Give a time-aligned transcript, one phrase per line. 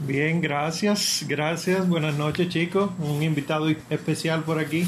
[0.00, 1.88] Bien, gracias, gracias.
[1.88, 2.90] Buenas noches, chicos.
[3.00, 4.86] Un invitado especial por aquí.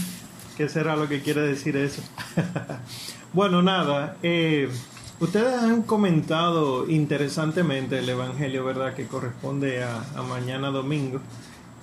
[0.57, 2.01] ¿Qué será lo que quiere decir eso?
[3.33, 4.17] bueno, nada.
[4.23, 4.71] Eh,
[5.19, 8.95] ustedes han comentado interesantemente el Evangelio, ¿verdad?
[8.95, 11.21] Que corresponde a, mañana domingo.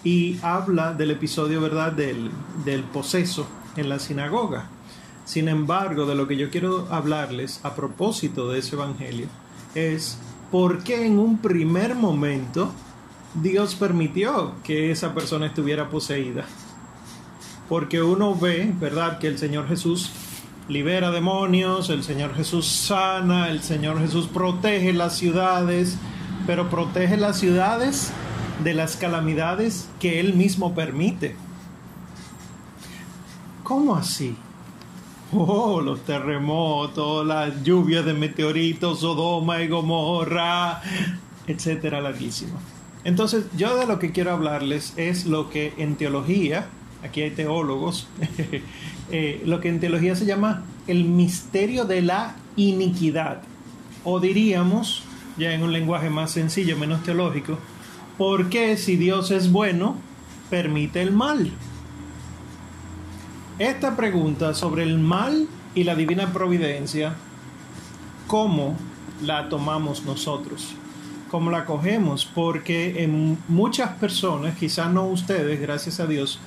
[0.05, 1.91] Y habla del episodio, ¿verdad?
[1.91, 2.32] Del,
[2.64, 4.70] del poseso en la sinagoga.
[5.25, 9.28] Sin embargo, de lo que yo quiero hablarles a propósito de ese Evangelio
[9.75, 10.18] es
[10.50, 12.71] por qué en un primer momento
[13.34, 16.45] Dios permitió que esa persona estuviera poseída.
[17.70, 20.12] Porque uno ve, ¿verdad?, que el Señor Jesús
[20.68, 25.98] libera demonios, el Señor Jesús sana, el Señor Jesús protege las ciudades,
[26.45, 28.12] pero protege las ciudades
[28.63, 31.35] de las calamidades que Él mismo permite.
[33.63, 34.35] ¿Cómo así?
[35.34, 40.82] Oh, los terremotos, las lluvias de meteoritos, Sodoma y Gomorra,
[41.48, 42.57] etcétera, larguísimo.
[43.07, 46.68] Entonces, yo de lo que quiero hablarles es lo que en teología,
[47.01, 48.05] aquí hay teólogos,
[49.12, 53.43] eh, lo que en teología se llama el misterio de la iniquidad.
[54.04, 55.04] O diríamos,
[55.37, 57.57] ya en un lenguaje más sencillo, menos teológico,
[58.17, 59.95] ¿por qué si Dios es bueno,
[60.49, 61.49] permite el mal?
[63.57, 67.16] Esta pregunta sobre el mal y la divina providencia,
[68.28, 68.75] ¿cómo
[69.23, 70.75] la tomamos nosotros?
[71.29, 72.25] ¿Cómo la cogemos?
[72.25, 76.39] Porque en muchas personas, quizás no ustedes, gracias a Dios,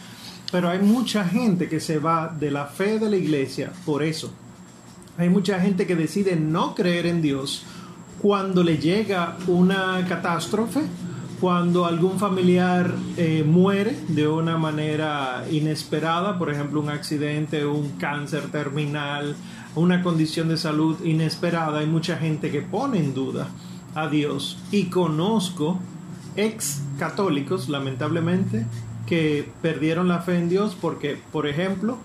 [0.50, 4.32] pero hay mucha gente que se va de la fe de la iglesia por eso.
[5.18, 7.64] Hay mucha gente que decide no creer en Dios
[8.20, 10.80] cuando le llega una catástrofe
[11.40, 18.50] cuando algún familiar eh, muere de una manera inesperada, por ejemplo un accidente, un cáncer
[18.52, 19.34] terminal,
[19.74, 23.48] una condición de salud inesperada, hay mucha gente que pone en duda
[23.94, 24.58] a Dios.
[24.70, 25.78] Y conozco
[26.36, 28.66] ex católicos, lamentablemente,
[29.06, 31.98] que perdieron la fe en Dios porque, por ejemplo,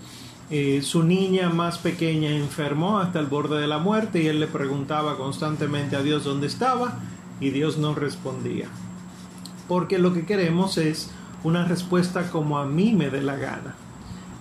[0.50, 4.46] eh, su niña más pequeña enfermó hasta el borde de la muerte y él le
[4.46, 7.00] preguntaba constantemente a Dios dónde estaba
[7.40, 8.68] y Dios no respondía
[9.68, 11.10] porque lo que queremos es
[11.42, 13.74] una respuesta como a mí me dé la gana.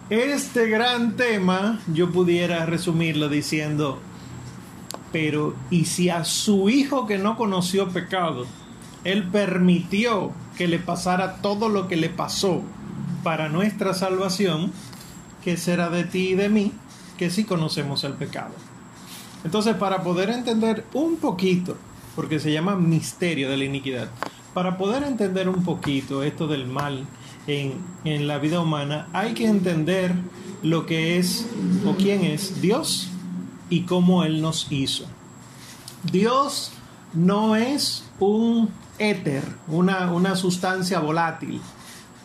[0.10, 4.00] Este gran tema yo pudiera resumirlo diciendo,
[5.16, 8.46] pero ¿y si a su hijo que no conoció pecado,
[9.06, 12.62] él permitió que le pasara todo lo que le pasó
[13.24, 14.74] para nuestra salvación,
[15.42, 16.74] ¿qué será de ti y de mí
[17.18, 18.56] que sí conocemos el pecado?
[19.46, 21.78] Entonces, para poder entender un poquito,
[22.14, 24.10] porque se llama misterio de la iniquidad,
[24.54, 27.06] para poder entender un poquito esto del mal
[27.48, 30.14] en, en, la vida humana, hay que entender
[30.62, 31.48] lo que es
[31.86, 33.12] o quién es Dios
[33.70, 35.06] y cómo Él nos hizo.
[36.12, 36.72] Dios
[37.14, 41.62] no es un éter, una, una sustancia volátil.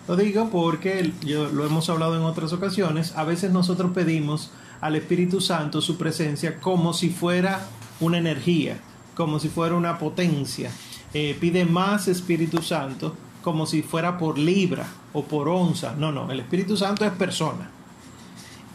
[0.09, 3.17] Lo digo porque yo, lo hemos hablado en otras ocasiones.
[3.17, 4.50] A veces nosotros pedimos
[4.81, 7.61] al Espíritu Santo su presencia como si fuera
[8.00, 8.81] una energía,
[9.15, 10.71] como si fuera una potencia
[11.12, 15.95] eh, pide más Espíritu Santo como si fuera por libra o por onza.
[15.97, 17.71] No, no, el Espíritu Santo es persona.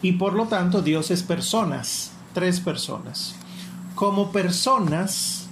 [0.02, 3.34] Y por lo tanto Dios es personas, tres personas.
[3.94, 5.48] Como personas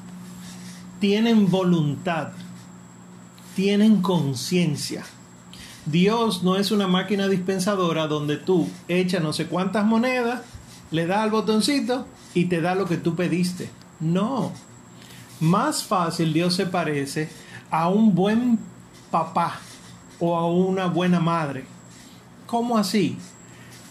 [1.00, 2.32] tienen voluntad,
[3.56, 5.02] tienen conciencia.
[5.86, 10.42] Dios no es una máquina dispensadora donde tú echas no sé cuántas monedas,
[10.90, 13.70] le das al botoncito y te da lo que tú pediste.
[13.98, 14.52] No,
[15.40, 17.30] más fácil Dios se parece
[17.70, 18.58] a un buen
[19.10, 19.58] papá
[20.20, 21.64] o a una buena madre.
[22.46, 23.16] ¿Cómo así?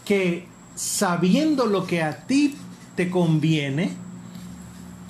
[0.05, 2.55] Que sabiendo lo que a ti
[2.95, 3.91] te conviene,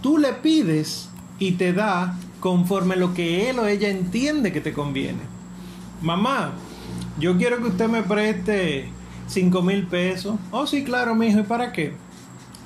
[0.01, 4.73] tú le pides y te da conforme lo que él o ella entiende que te
[4.73, 5.21] conviene.
[6.01, 6.51] Mamá,
[7.19, 8.89] yo quiero que usted me preste
[9.27, 10.37] cinco mil pesos.
[10.51, 11.93] Oh, sí, claro, mi hijo, ¿y para qué?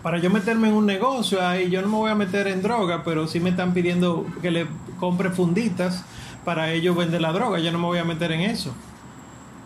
[0.08, 3.04] para yo meterme en un negocio ahí, yo no me voy a meter en droga,
[3.04, 4.66] pero sí me están pidiendo que le
[5.02, 6.06] compre funditas
[6.46, 8.74] para ellos vender la droga, yo no me voy a meter en eso.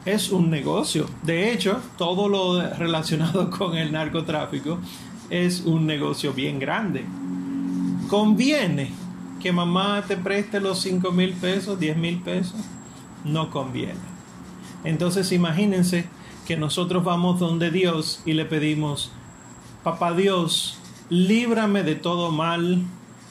[0.04, 1.06] Es un negocio.
[1.22, 4.80] De hecho, todo lo relacionado con el narcotráfico
[5.32, 7.06] es un negocio bien grande.
[8.08, 8.92] ¿Conviene
[9.42, 12.60] que mamá te preste los 5 mil pesos, 10 mil pesos?
[13.24, 14.12] No conviene.
[14.84, 16.06] Entonces imagínense
[16.46, 19.12] que nosotros vamos donde Dios y le pedimos,
[19.84, 20.78] Papá Dios,
[21.10, 22.84] líbrame de todo mal.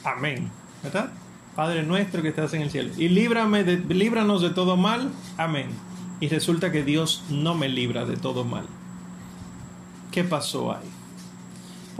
[0.02, 0.50] Amén.
[0.82, 1.12] ¿Verdad?
[1.54, 2.90] Padre nuestro que estás en el cielo.
[2.96, 5.10] Y líbrame de, líbranos de todo mal.
[5.36, 5.66] Amén.
[6.20, 8.66] Y resulta que Dios no me libra de todo mal.
[10.10, 10.99] ¿Qué pasó ahí?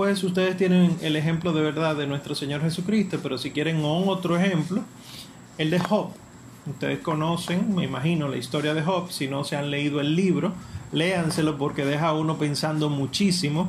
[0.01, 4.35] Pues ustedes tienen el ejemplo de verdad de nuestro Señor Jesucristo, pero si quieren otro
[4.35, 4.83] ejemplo,
[5.59, 6.13] el de Job.
[6.65, 9.11] Ustedes conocen, me imagino, la historia de Job.
[9.11, 10.55] Si no se han leído el libro,
[10.93, 13.69] léanselo porque deja a uno pensando muchísimo.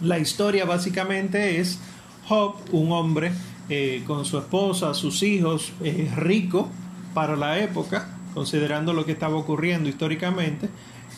[0.00, 1.78] La historia básicamente es
[2.26, 3.30] Job, un hombre
[3.68, 5.72] eh, con su esposa, sus hijos,
[6.16, 6.68] rico
[7.14, 10.68] para la época, considerando lo que estaba ocurriendo históricamente,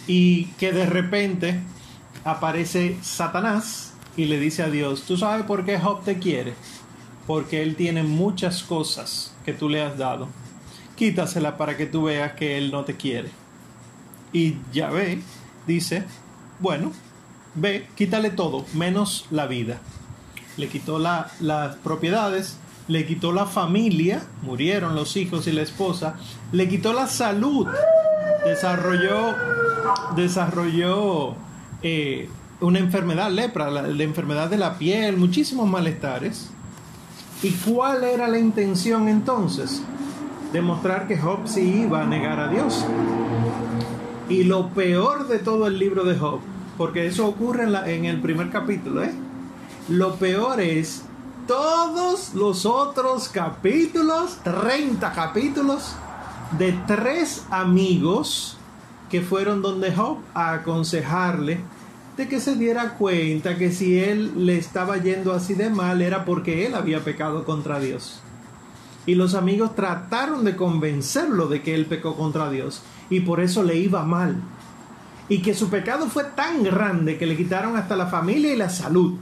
[0.07, 1.59] y que de repente
[2.23, 6.55] aparece Satanás y le dice a Dios, ¿tú sabes por qué Job te quiere?
[7.27, 10.29] Porque él tiene muchas cosas que tú le has dado.
[10.97, 13.31] Quítaselas para que tú veas que él no te quiere.
[14.33, 15.21] Y Yahvé
[15.67, 16.05] dice,
[16.61, 16.93] bueno,
[17.55, 19.81] ve, quítale todo, menos la vida.
[20.57, 22.59] Le quitó las propiedades,
[22.89, 26.17] le quitó la familia, murieron los hijos y la esposa,
[26.53, 27.67] le quitó la salud,
[28.45, 29.35] desarrolló,
[30.15, 31.35] desarrolló
[31.83, 32.31] eh,
[32.61, 36.51] una enfermedad, lepra, la, enfermedad de la piel, muchísimos malestares.
[37.43, 39.83] ¿Y cuál era la intención entonces?
[40.53, 42.85] Demostrar que Job sí iba a negar a Dios.
[44.29, 46.41] Y lo peor de todo el libro de Job,
[46.79, 49.13] porque eso ocurre en, en el primer capítulo, ¿eh?
[49.89, 51.05] Lo peor es
[51.47, 55.95] todos los otros capítulos, 30 capítulos,
[56.59, 58.57] de tres amigos
[59.11, 61.61] que fueron donde Job a aconsejarle
[62.17, 66.25] de que se diera cuenta que si él le estaba yendo así de mal era
[66.25, 68.21] porque él había pecado contra Dios.
[69.05, 73.63] Y los amigos trataron de convencerlo de que él pecó contra Dios y por eso
[73.63, 74.37] le iba mal.
[75.29, 78.71] Y que su pecado fue tan grande que le quitaron hasta la familia y la
[78.71, 79.19] salud.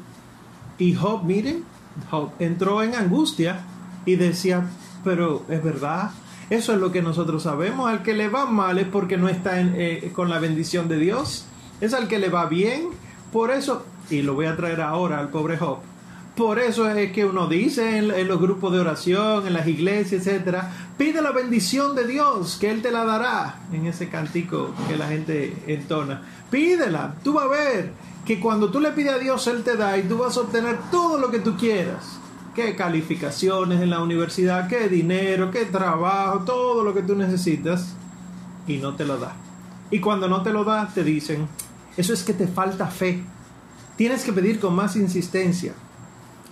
[0.79, 1.65] Y Job, miren,
[2.11, 3.61] Job entró en angustia
[4.07, 4.67] y decía,
[5.03, 6.11] pero es verdad,
[6.51, 9.61] eso es lo que nosotros sabemos, al que le va mal es porque no está
[9.61, 11.47] eh, con la bendición de Dios
[11.81, 12.89] es al que le va bien.
[13.33, 15.79] Por eso, y lo voy a traer ahora al pobre Job,
[16.37, 20.69] por eso es que uno dice en, los grupos de oración, en las iglesias, etcétera,
[20.99, 25.07] pide la bendición de Dios, que Él te la dará, en ese cantico que la
[25.07, 26.23] gente entona.
[26.51, 27.93] Pídela, tú vas a ver
[28.27, 30.77] que cuando tú le pides a Dios, Él te da y tú vas a obtener
[30.91, 32.19] todo lo que tú quieras.
[32.53, 37.95] Qué calificaciones en la universidad, qué dinero, qué trabajo, todo lo que tú necesitas,
[38.67, 39.37] y no te lo da.
[39.93, 41.47] Y cuando no te lo da, te dicen,
[41.97, 43.23] eso es que te falta fe.
[43.97, 45.75] Tienes que pedir con más insistencia.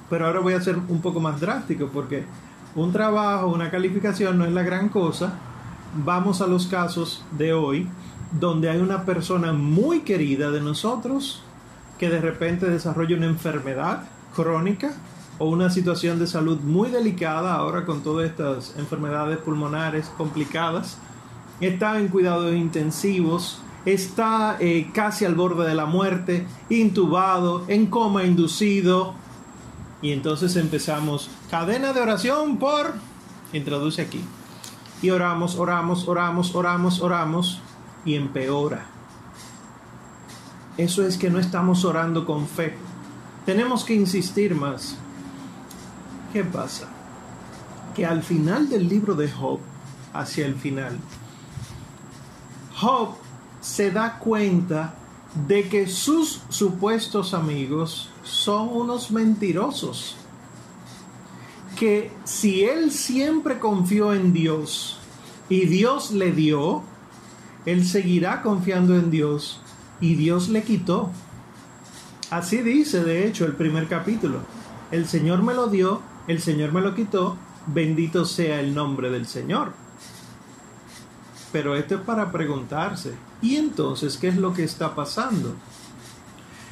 [0.08, 2.24] Pero ahora voy a ser un poco más drástico porque
[2.74, 5.34] un trabajo, una calificación no es la gran cosa.
[6.04, 7.88] Vamos a los casos de hoy
[8.38, 11.42] donde hay una persona muy querida de nosotros
[11.98, 14.04] que de repente desarrolla una enfermedad
[14.34, 14.92] crónica
[15.38, 20.98] o una situación de salud muy delicada ahora con todas estas enfermedades pulmonares complicadas.
[21.60, 28.24] Está en cuidados intensivos, está eh, casi al borde de la muerte, intubado, en coma
[28.24, 29.14] inducido.
[30.00, 32.94] Y entonces empezamos, cadena de oración por,
[33.52, 34.20] introduce aquí.
[35.00, 37.60] Y oramos, oramos, oramos, oramos, oramos,
[38.04, 38.86] y empeora.
[40.76, 42.76] Eso es que no estamos orando con fe.
[43.44, 44.96] Tenemos que insistir más.
[46.32, 46.88] ¿Qué pasa?
[47.94, 49.60] Que al final del libro de Job,
[50.14, 50.98] hacia el final,
[52.74, 53.21] Job
[53.62, 54.92] se da cuenta
[55.46, 60.16] de que sus supuestos amigos son unos mentirosos.
[61.78, 64.98] Que si él siempre confió en Dios
[65.48, 66.82] y Dios le dio,
[67.64, 69.60] él seguirá confiando en Dios
[70.00, 71.10] y Dios le quitó.
[72.30, 74.40] Así dice, de hecho, el primer capítulo.
[74.90, 79.26] El Señor me lo dio, el Señor me lo quitó, bendito sea el nombre del
[79.26, 79.81] Señor.
[81.52, 85.54] Pero esto es para preguntarse, ¿y entonces qué es lo que está pasando?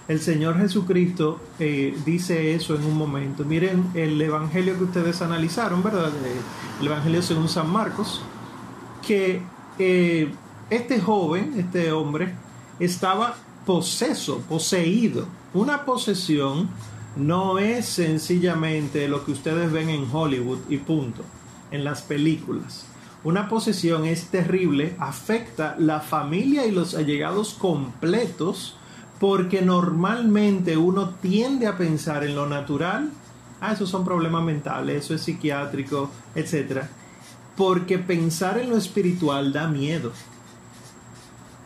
[0.09, 3.45] El Señor Jesucristo eh, dice eso en un momento.
[3.45, 6.09] Miren el Evangelio que ustedes analizaron, ¿verdad?
[6.09, 8.21] Eh, el Evangelio según San Marcos,
[9.07, 9.41] que
[9.79, 10.33] eh,
[10.69, 12.35] este joven, este hombre,
[12.81, 15.27] estaba poseso, poseído.
[15.55, 16.69] Una posesión
[17.15, 21.23] no es sencillamente lo que ustedes ven en Hollywood y punto,
[21.71, 22.90] en las películas.
[23.23, 28.77] Una posesión es terrible, afecta la familia y los allegados completos,
[29.19, 33.11] porque normalmente uno tiende a pensar en lo natural,
[33.61, 36.85] ah, esos son problemas mentales, eso es psiquiátrico, etc.
[37.59, 40.13] Porque pensar en lo espiritual da miedo.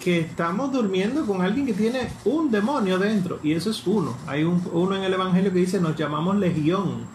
[0.01, 4.17] Que estamos durmiendo con alguien que tiene un demonio dentro, y eso es uno.
[4.27, 7.07] Hay uno en el Evangelio que dice, nos llamamos legión,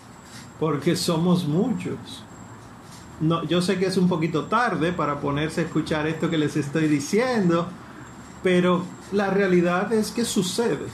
[0.62, 2.24] porque somos muchos
[3.20, 6.56] no, yo sé que es un poquito tarde para ponerse a escuchar esto que les
[6.56, 7.68] estoy diciendo,
[8.44, 10.88] pero la realidad es que sucede.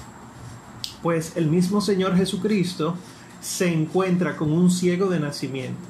[1.04, 2.96] Pues el mismo Señor Jesucristo
[3.42, 5.88] se encuentra con un ciego de nacimiento.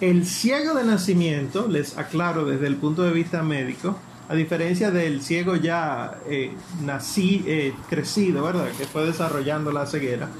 [0.00, 3.98] el ciego de nacimiento, les aclaro desde el punto de vista médico,
[4.30, 8.68] a diferencia del ciego ya eh, nací, eh, crecido, ¿verdad?
[8.78, 10.30] Que fue desarrollando la ceguera.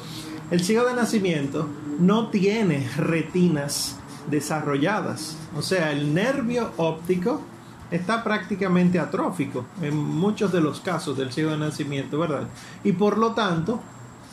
[0.50, 1.68] El ciego de nacimiento
[1.99, 5.36] no tiene retinas desarrolladas.
[5.56, 7.42] O sea, el nervio óptico
[7.90, 12.46] está prácticamente atrófico en muchos de los casos del ciego de nacimiento, ¿verdad?
[12.84, 13.80] Y por lo tanto,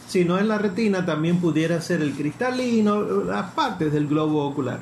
[0.08, 4.80] si no es la retina, también pudiera ser el cristalino, las partes del globo ocular.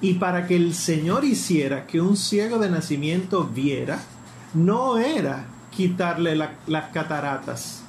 [0.00, 3.98] Y para que el Señor hiciera que un ciego de nacimiento viera,
[4.54, 7.82] no era quitarle las cataratas,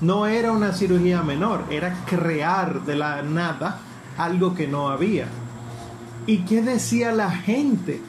[0.00, 3.80] no era una cirugía menor, era crear de la nada
[4.24, 5.26] algo que no había.
[6.26, 8.00] ¿Y qué decía la gente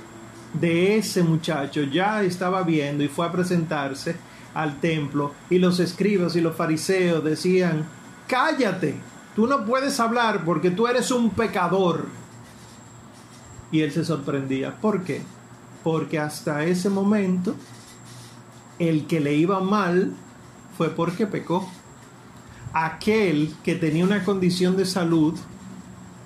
[0.54, 1.84] de ese muchacho?
[1.84, 4.16] Ya estaba viendo y fue a presentarse
[4.54, 7.86] al templo y los escribas y los fariseos decían,
[8.28, 8.96] cállate,
[9.36, 12.06] tú no puedes hablar porque tú eres un pecador.
[13.72, 14.76] Y él se sorprendía.
[14.76, 15.22] ¿Por qué?
[15.82, 17.56] Porque hasta ese momento
[18.80, 20.12] el que le iba mal
[20.78, 21.70] fue porque pecó.
[22.74, 25.40] Aquel que tenía una condición de salud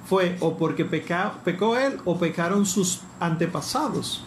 [0.06, 4.24] fue o porque pecó él o pecaron sus antepasados.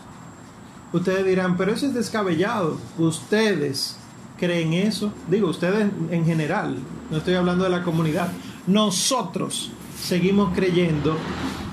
[0.93, 2.79] Ustedes dirán, pero eso es descabellado.
[2.99, 3.97] Ustedes
[4.39, 5.13] creen eso.
[5.29, 6.79] Digo, ustedes en general,
[7.11, 8.33] no estoy hablando de la comunidad.
[8.67, 9.71] Nosotros
[10.03, 11.17] seguimos creyendo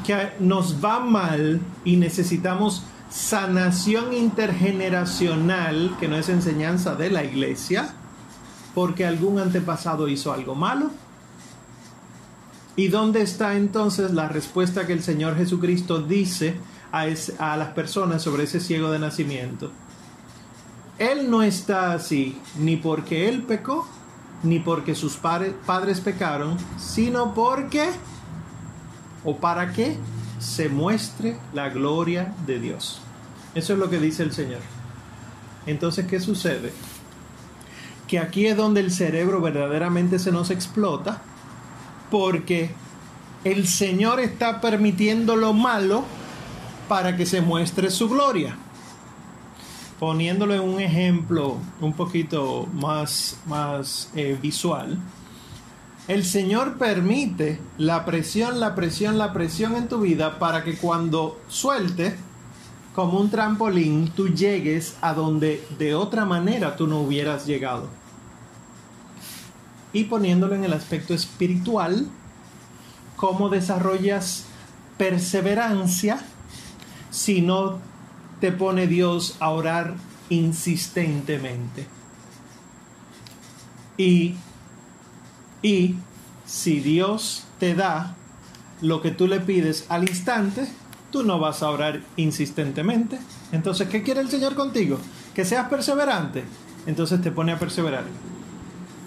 [0.05, 7.93] que nos va mal y necesitamos sanación intergeneracional, que no es enseñanza de la iglesia,
[8.73, 10.91] porque algún antepasado hizo algo malo.
[12.75, 16.55] ¿Y dónde está entonces la respuesta que el Señor Jesucristo dice
[17.39, 19.71] a, las personas sobre ese ciego de nacimiento.
[20.97, 23.85] Él no está así ni porque él pecó,
[24.43, 27.89] ni porque sus padres pecaron, sino porque
[29.25, 29.97] o para que
[30.39, 33.01] se muestre la gloria de Dios.
[33.55, 34.61] Eso es lo que dice el Señor.
[35.65, 36.71] Entonces, ¿qué sucede?
[38.07, 41.23] Que aquí es donde el cerebro verdaderamente se nos explota,
[42.17, 42.69] porque
[43.43, 46.05] el Señor está permitiendo lo malo
[46.87, 48.55] para que se muestre su gloria.
[49.99, 54.97] Poniéndolo en un ejemplo un poquito más, más eh, visual,
[56.07, 61.41] el Señor permite la presión, la presión, la presión en tu vida para que cuando
[61.49, 62.15] suelte,
[62.95, 68.04] como un trampolín, tú llegues a donde de otra manera tú no hubieras llegado.
[69.95, 72.09] Y poniéndolo en el aspecto espiritual,
[73.15, 74.43] cómo desarrollas
[74.97, 76.19] perseverancia
[77.11, 77.79] si no
[78.41, 79.95] te pone Dios a orar
[80.27, 81.87] insistentemente.
[83.97, 84.35] Y,
[85.61, 85.95] y
[86.45, 88.15] si Dios te da
[88.81, 90.67] lo que tú le pides al instante,
[91.09, 93.17] tú no vas a orar insistentemente.
[93.53, 94.99] Entonces, ¿qué quiere el Señor contigo?
[95.33, 96.43] Que seas perseverante.
[96.85, 98.03] Entonces te pone a perseverar.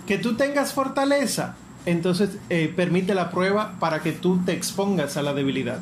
[0.09, 1.55] Que tú tengas fortaleza.
[1.85, 5.81] Entonces eh, permite la prueba para que tú te expongas a la debilidad.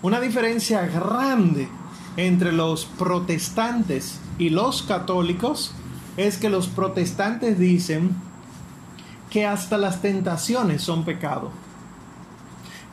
[0.00, 1.68] Una diferencia grande
[2.16, 5.72] entre los protestantes y los católicos
[6.16, 8.14] es que los protestantes dicen
[9.28, 11.50] que hasta las tentaciones son pecado.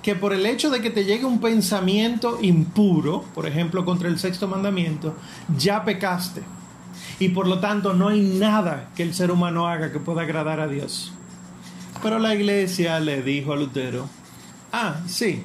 [0.02, 4.18] Que por el hecho de que te llegue un pensamiento impuro, por ejemplo contra el
[4.18, 5.16] sexto mandamiento,
[5.56, 6.42] ya pecaste.
[7.20, 10.60] Y por lo tanto no hay nada que el ser humano haga que pueda agradar
[10.60, 11.14] a Dios.
[12.04, 14.10] Pero la iglesia le dijo a Lutero,
[14.72, 15.44] ah, sí,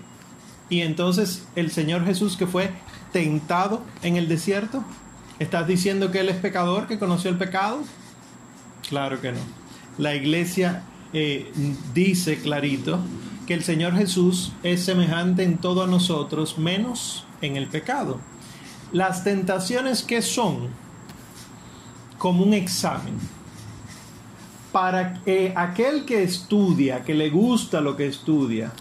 [0.69, 2.71] y entonces el Señor Jesús que fue
[3.13, 4.85] tentado en el desierto,
[5.39, 7.83] ¿estás diciendo que Él es pecador, que conoció el pecado?
[8.89, 9.41] Claro que no.
[9.99, 11.53] La iglesia eh,
[11.93, 13.01] dice clarito
[13.47, 18.21] que el Señor Jesús es semejante en todo a nosotros, menos en el pecado.
[18.93, 20.69] Las tentaciones que son
[22.21, 23.19] como un examen.
[24.73, 28.73] Para que aquel que estudia, que le gusta lo que estudia,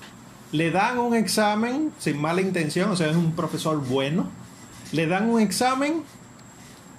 [0.51, 4.27] le dan un examen sin mala intención, o sea, es un profesor bueno,
[4.91, 6.03] le dan un examen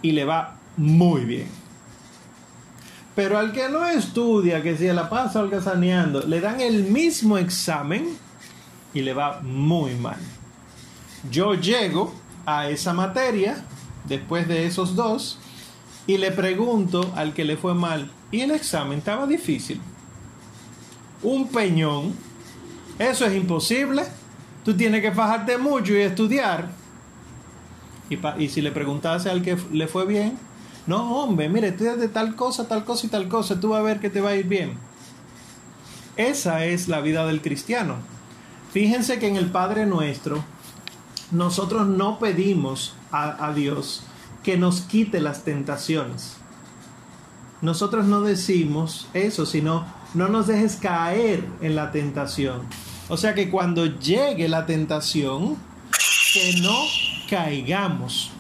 [0.01, 1.49] y le va muy bien.
[3.15, 8.17] Pero al que no estudia, que se la pasa holgazaneando, le dan el mismo examen
[8.95, 10.19] y le va muy mal.
[11.31, 12.15] Yo llego
[12.47, 13.63] a esa materia
[14.09, 15.39] después de esos dos
[16.11, 19.81] y le pregunto al que le fue mal, ¿y el examen estaba difícil?
[21.23, 22.15] Un peñón
[23.01, 24.03] eso es imposible.
[24.63, 26.69] Tú tienes que fajarte mucho y estudiar.
[28.39, 30.37] Y, si le preguntase al que le fue bien,
[30.87, 33.85] no, hombre, mire, estudia de tal cosa, tal cosa y tal cosa, tú vas a
[33.85, 34.75] ver que te va a ir bien.
[36.17, 37.97] Esa es la vida del cristiano.
[38.71, 40.45] Fíjense que en el Padre nuestro,
[41.31, 44.03] nosotros no pedimos a, a Dios
[44.51, 46.37] que nos quite las tentaciones.
[47.63, 52.63] Nosotros no decimos eso, sino no nos dejes caer en la tentación.
[53.09, 55.57] O sea que cuando llegue la tentación,
[56.35, 56.75] que no
[57.31, 58.33] caigamos,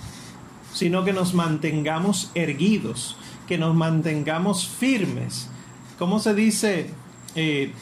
[0.74, 5.48] sino que nos mantengamos erguidos, que nos mantengamos firmes.
[5.96, 6.90] ¿Cómo se dice?
[7.36, 7.72] Eh,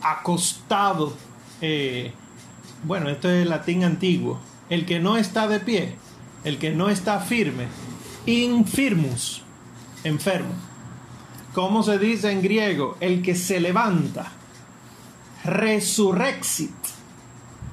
[0.00, 1.12] acostado.
[1.60, 2.12] Eh,
[2.84, 4.40] bueno, esto es latín antiguo.
[4.70, 5.98] El que no está de pie,
[6.44, 7.66] el que no está firme.
[8.26, 9.42] Infirmus,
[10.04, 10.54] enfermo.
[11.54, 12.96] ¿Cómo se dice en griego?
[13.00, 14.32] El que se levanta.
[15.44, 16.70] Resurrexit.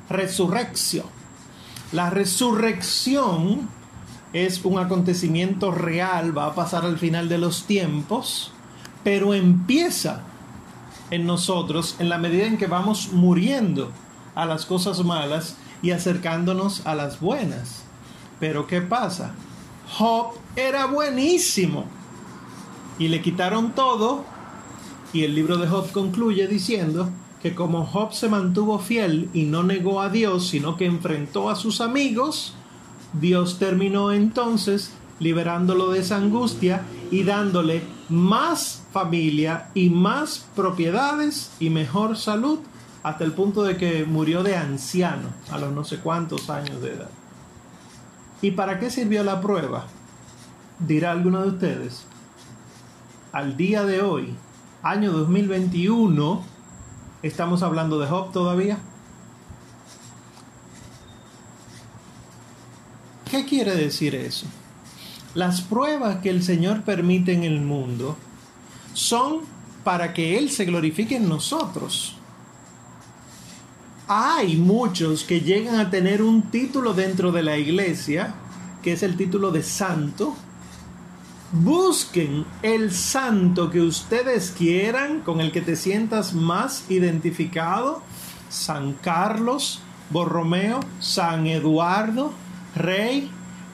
[0.10, 1.06] Resurrección.
[1.92, 3.70] La resurrección
[4.34, 8.52] es un acontecimiento real, va a pasar al final de los tiempos,
[9.04, 10.22] pero empieza
[11.10, 13.92] en nosotros en la medida en que vamos muriendo
[14.36, 17.89] a las cosas malas y acercándonos a las buenas.
[18.40, 19.34] Pero ¿qué pasa?
[19.98, 21.86] Job era buenísimo
[22.98, 24.26] y le quitaron todo
[25.14, 27.10] y el libro de Job concluye diciendo
[27.42, 31.56] que como Job se mantuvo fiel y no negó a Dios, sino que enfrentó a
[31.56, 32.54] sus amigos,
[33.14, 41.70] Dios terminó entonces liberándolo de esa angustia y dándole más familia y más propiedades y
[41.70, 42.60] mejor salud
[43.04, 46.94] hasta el punto de que murió de anciano a los no sé cuántos años de
[46.94, 47.10] edad.
[48.42, 49.88] ¿Y para qué sirvió la prueba?
[50.80, 52.06] Dirá alguno de ustedes.
[53.34, 54.34] Al día de hoy,
[54.82, 56.42] año 2021,
[57.22, 58.80] estamos hablando de Job todavía.
[63.30, 64.48] ¿Qué quiere decir eso?
[65.36, 68.18] Las pruebas que el Señor permite en el mundo
[68.94, 69.42] son
[69.84, 72.19] para que Él se glorifique en nosotros.
[74.12, 78.34] Hay muchos que llegan a tener un título dentro de la iglesia,
[78.82, 80.36] que es el título de santo.
[81.52, 88.02] Busquen el santo que ustedes quieran, con el que te sientas más identificado.
[88.50, 92.34] San Carlos, Borromeo, San Eduardo,
[92.76, 93.30] Rey.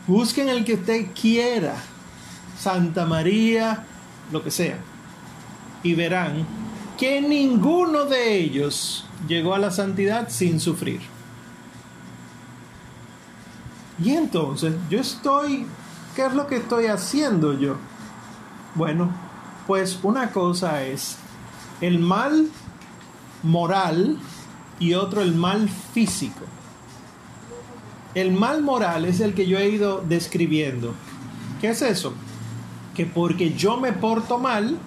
[0.05, 1.75] Busquen el que usted quiera.
[2.59, 3.85] Santa María,
[4.33, 4.79] lo que sea
[5.85, 6.47] y verán
[6.97, 11.01] que ninguno de ellos llegó a la santidad sin sufrir.
[14.03, 15.65] Y entonces yo estoy,
[16.15, 17.77] ¿qué es lo que estoy haciendo yo?
[18.75, 19.09] Bueno,
[19.67, 21.17] pues una cosa es
[21.81, 22.49] el mal
[23.43, 24.17] moral
[24.79, 26.41] y otro el mal físico.
[28.13, 30.93] El mal moral es el que yo he ido describiendo.
[31.59, 32.13] ¿Qué es eso?
[32.93, 34.77] Que porque yo me porto mal,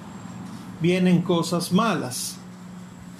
[0.81, 2.37] vienen cosas malas.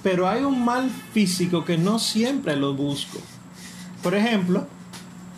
[0.03, 3.19] Pero hay un mal físico que no siempre lo busco.
[4.03, 4.67] Por ejemplo,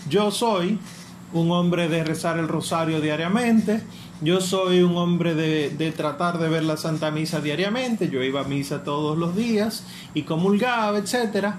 [0.09, 0.79] yo soy
[1.33, 3.83] un hombre de rezar el rosario diariamente,
[4.21, 8.45] yo soy un hombre de, tratar de ver la Santa Misa diariamente, yo iba a
[8.45, 11.55] misa todos los días y comulgaba, etc.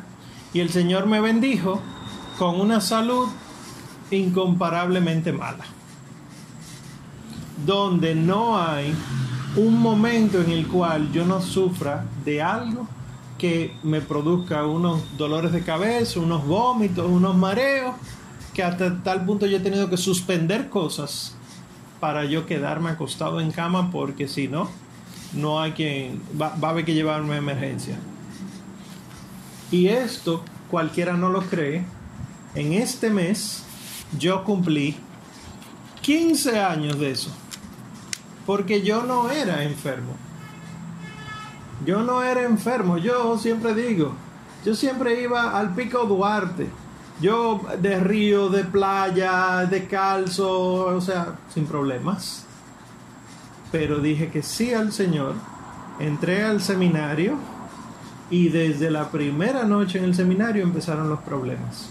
[0.53, 1.81] Y el Señor me bendijo
[2.37, 3.29] con una salud
[4.11, 5.63] incomparablemente mala,
[7.65, 8.93] donde no hay
[9.55, 12.87] un momento en el cual yo no sufra de algo
[13.37, 17.95] que me produzca unos dolores de cabeza, unos vómitos, unos mareos,
[18.53, 21.35] que hasta tal punto yo he tenido que suspender cosas
[21.99, 24.69] para yo quedarme acostado en cama porque si no,
[25.33, 27.97] no hay quien, va, va a haber que llevarme a emergencia.
[29.69, 31.83] Y esto, cualquiera no lo cree,
[32.55, 33.63] en este mes
[34.17, 34.95] yo cumplí
[36.01, 37.31] 15 años de eso
[38.45, 40.13] porque yo no era enfermo.
[41.85, 44.13] Yo no era enfermo, yo siempre digo,
[44.63, 46.69] yo siempre iba al Pico Duarte.
[47.19, 52.45] Yo de río, de playa, de calzo, o sea, sin problemas.
[53.71, 55.35] Pero dije que sí al Señor,
[55.99, 57.37] entré al seminario
[58.31, 61.89] y desde la primera noche en el seminario empezaron los problemas.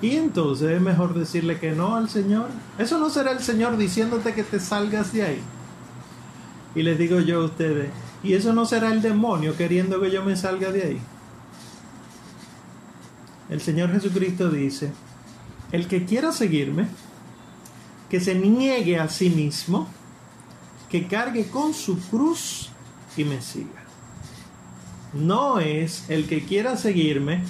[0.00, 2.48] Y entonces es mejor decirle que no al Señor.
[2.78, 5.40] Eso no será el Señor diciéndote que te salgas de ahí.
[6.74, 7.90] Y les digo yo a ustedes,
[8.22, 11.00] y eso no será el demonio queriendo que yo me salga de ahí.
[13.50, 14.92] El Señor Jesucristo dice,
[15.72, 16.86] el que quiera seguirme,
[18.08, 19.88] que se niegue a sí mismo,
[20.88, 22.70] que cargue con su cruz
[23.16, 23.84] y me siga.
[25.14, 27.42] No es el que quiera seguirme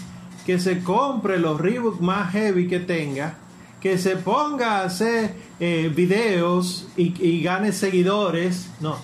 [0.49, 3.35] que se compre los Reebok más heavy que tenga,
[3.83, 8.71] que se ponga a hacer eh, videos y, y gane seguidores.
[8.81, 8.97] No.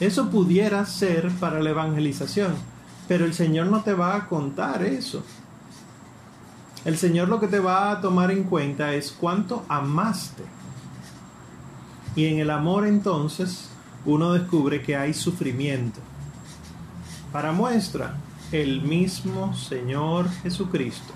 [0.00, 2.54] Eso pudiera ser para la evangelización,
[3.06, 5.22] pero el Señor no te va a contar eso.
[6.86, 10.44] El Señor lo que te va a tomar en cuenta es cuánto amaste.
[12.16, 13.68] Y en el amor entonces
[14.06, 16.00] uno descubre que hay sufrimiento.
[17.30, 18.16] Para muestra,
[18.52, 21.12] el mismo Señor Jesucristo,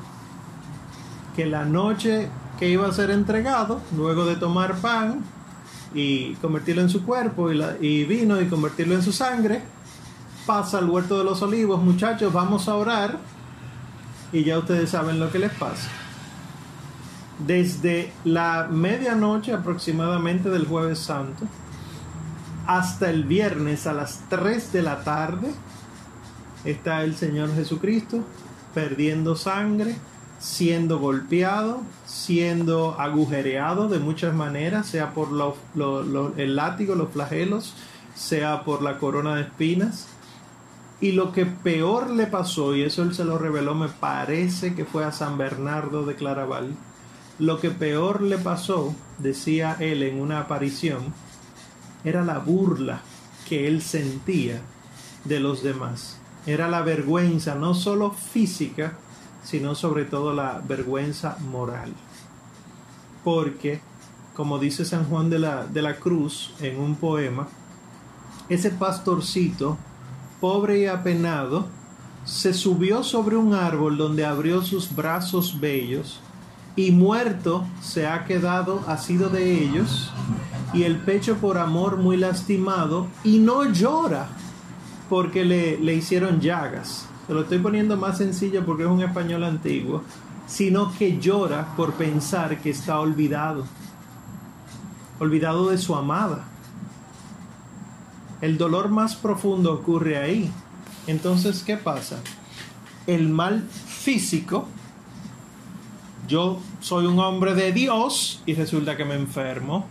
[1.37, 5.23] que la noche que iba a ser entregado, luego de tomar pan
[5.95, 9.63] y convertirlo en su cuerpo y, vino y convertirlo en su sangre,
[10.47, 13.19] pasa al huerto de los olivos, muchachos, vamos a orar
[14.33, 15.89] y ya ustedes saben lo que les pasa.
[17.47, 21.47] Desde la medianoche aproximadamente del jueves santo
[22.67, 25.53] hasta el viernes a las 3 de la tarde
[26.71, 28.25] está el Señor Jesucristo
[28.75, 29.97] perdiendo sangre,
[30.39, 35.29] siendo golpeado, siendo agujereado de muchas maneras, sea por
[36.37, 37.75] el látigo, los flagelos,
[38.15, 40.09] sea por la corona de espinas.
[41.01, 44.85] Y lo que peor le pasó, y eso él se lo reveló, me parece que
[44.85, 46.75] fue a San Bernardo de Claraval,
[47.39, 51.15] lo que peor le pasó, decía él en una aparición,
[52.05, 53.01] era la burla
[53.49, 54.61] que él sentía
[55.25, 56.18] de los demás.
[56.47, 58.95] Era la vergüenza, no solo física,
[59.43, 61.93] sino sobre todo la vergüenza moral.
[63.25, 63.81] Porque,
[64.35, 67.49] como dice San Juan de la, de la Cruz en un poema,
[68.49, 69.77] ese pastorcito
[70.41, 71.67] pobre y apenado,
[72.25, 76.21] se subió sobre un árbol donde abrió sus brazos bellos,
[76.77, 80.13] y muerto se ha quedado asido de ellos,
[80.73, 84.29] y el pecho por amor muy lastimado, y no llora
[85.09, 87.09] porque le, le hicieron llagas.
[87.27, 90.03] Se lo estoy poniendo más sencillo porque es un español antiguo,
[90.47, 93.65] sino que llora por pensar que está olvidado,
[95.19, 96.47] olvidado de su amada
[98.41, 100.51] el dolor más profundo ocurre ahí.
[101.07, 102.21] Entonces, ¿qué pasa?
[103.07, 104.69] El mal físico,
[106.29, 109.87] yo soy un hombre de Dios y resulta que me enfermo.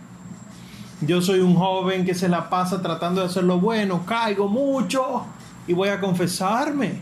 [1.00, 5.24] Yo soy un joven que se la pasa tratando de hacer lo bueno, caigo mucho
[5.66, 7.00] y voy a confesarme.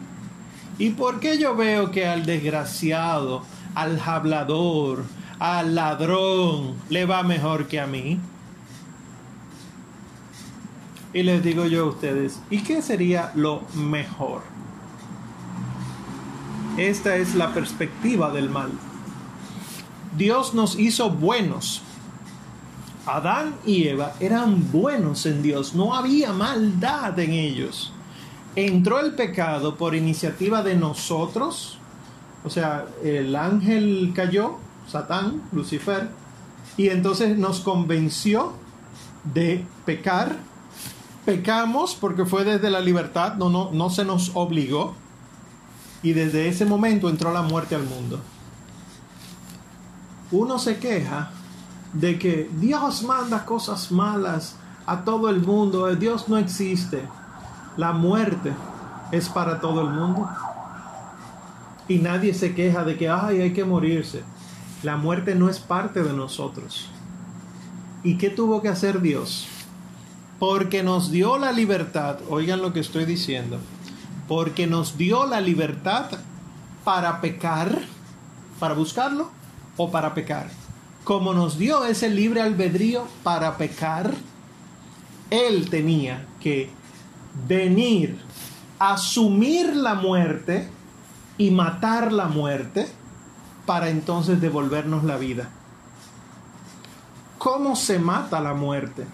[0.78, 3.42] ¿Y por qué yo veo que al desgraciado,
[3.74, 5.04] al hablador,
[5.38, 8.20] al ladrón le va mejor que a mí?
[11.14, 14.42] Y les digo yo a ustedes, ¿y qué sería lo mejor?
[16.76, 18.70] Esta es la perspectiva del mal.
[20.14, 21.82] Dios nos hizo buenos.
[23.06, 27.92] Adán y Eva eran buenos en Dios, no había maldad en ellos.
[28.56, 31.78] Entró el pecado por iniciativa de nosotros,
[32.44, 34.56] o sea, el ángel cayó,
[34.88, 36.08] Satán, Lucifer,
[36.76, 38.52] y entonces nos convenció
[39.34, 40.36] de pecar
[41.26, 44.94] pecamos porque fue desde la libertad, no, no, no se nos obligó.
[46.02, 48.20] Y desde ese momento entró la muerte al mundo.
[50.30, 51.32] Uno se queja
[52.00, 54.56] de que Dios manda cosas malas
[54.86, 57.02] a todo el mundo, Dios no existe.
[57.76, 58.52] La muerte
[59.12, 60.28] es para todo el mundo.
[61.88, 64.22] Y nadie se queja de que Ay, hay que morirse.
[64.82, 66.88] La muerte no es parte de nosotros.
[68.02, 69.48] ¿Y qué tuvo que hacer Dios?
[70.38, 73.58] porque nos dio la libertad, oigan lo que estoy diciendo,
[74.28, 76.06] porque nos dio la libertad
[76.84, 77.80] para pecar,
[78.60, 79.30] para buscarlo
[79.76, 80.48] o para pecar.
[81.06, 84.12] Como nos dio ese libre albedrío para pecar,
[85.30, 86.68] Él tenía que
[87.46, 88.18] venir,
[88.80, 90.68] asumir la muerte
[91.38, 92.88] y matar la muerte
[93.66, 95.48] para entonces devolvernos la vida.
[97.38, 99.06] ¿Cómo se mata la muerte?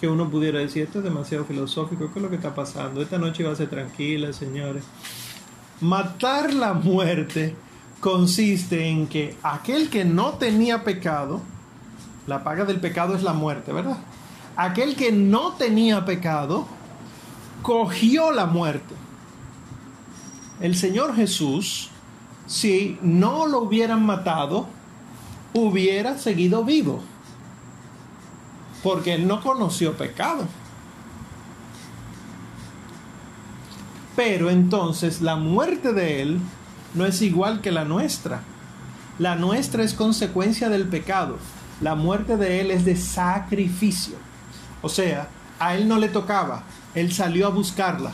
[0.00, 3.00] que uno pudiera decir, esto es demasiado filosófico, ¿qué es lo que está pasando?
[3.00, 4.82] Esta noche va a ser tranquila, señores.
[5.80, 7.54] Matar la muerte
[8.02, 11.40] consiste en que aquel que no tenía pecado,
[12.26, 13.96] la paga del pecado es la muerte, ¿verdad?
[14.56, 16.66] Aquel que no tenía pecado,
[17.62, 18.96] cogió la muerte.
[20.60, 21.90] El Señor Jesús,
[22.48, 24.66] si no lo hubieran matado,
[25.54, 27.00] hubiera seguido vivo
[28.82, 30.44] porque él no conoció pecado.
[34.16, 36.40] Pero entonces la muerte de él
[36.94, 38.42] no es igual que la nuestra.
[39.18, 41.38] La nuestra es consecuencia del pecado.
[41.80, 44.16] La muerte de él es de sacrificio.
[44.82, 45.28] O sea,
[45.58, 46.64] a él no le tocaba.
[46.94, 48.12] Él salió a buscarla.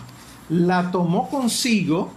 [0.49, 2.13] La tomó consigo.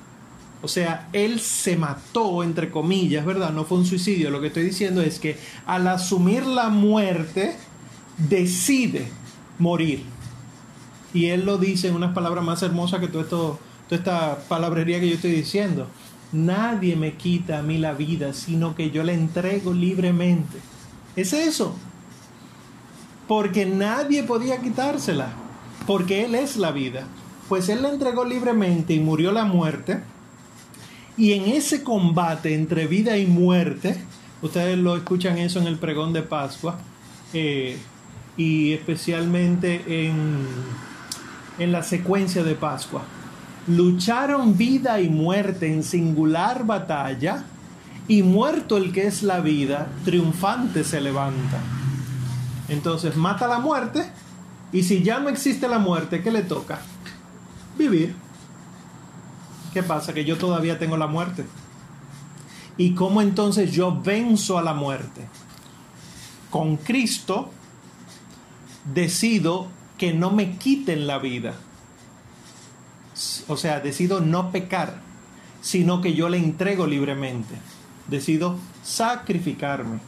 [0.61, 3.51] O sea, él se mató, entre comillas, ¿verdad?
[3.51, 4.29] No fue un suicidio.
[4.29, 7.55] Lo que estoy diciendo es que al asumir la muerte,
[8.17, 9.07] decide
[9.57, 10.03] morir.
[11.13, 13.57] Y él lo dice en unas palabras más hermosas que toda
[13.89, 15.87] esta palabrería que yo estoy diciendo.
[16.31, 20.59] Nadie me quita a mí la vida, sino que yo la entrego libremente.
[21.15, 21.75] Es eso.
[23.27, 25.33] Porque nadie podía quitársela.
[25.85, 27.07] Porque Él es la vida.
[27.49, 30.01] Pues Él la entregó libremente y murió la muerte.
[31.17, 34.01] Y en ese combate entre vida y muerte,
[34.41, 36.79] ustedes lo escuchan eso en el pregón de Pascua,
[37.33, 37.77] eh,
[38.37, 40.47] y especialmente en,
[41.59, 43.03] en la secuencia de Pascua.
[43.71, 47.45] Lucharon vida y muerte en singular batalla,
[48.07, 51.59] y muerto el que es la vida, triunfante se levanta.
[52.67, 54.11] Entonces mata la muerte,
[54.73, 56.81] y si ya no existe la muerte, ¿qué le toca?
[57.77, 58.13] Vivir.
[59.73, 60.13] ¿Qué pasa?
[60.13, 61.45] Que yo todavía tengo la muerte.
[62.75, 65.27] ¿Y cómo entonces yo venzo a la muerte?
[66.49, 67.51] Con Cristo
[68.93, 71.53] decido que no me quiten la vida.
[73.47, 74.95] O sea, decido no pecar,
[75.61, 77.55] sino que yo le entrego libremente.
[78.07, 79.99] Decido sacrificarme.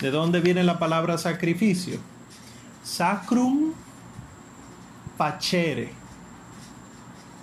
[0.00, 1.98] ¿De dónde viene la palabra sacrificio?
[2.82, 3.72] Sacrum
[5.16, 5.92] pacere.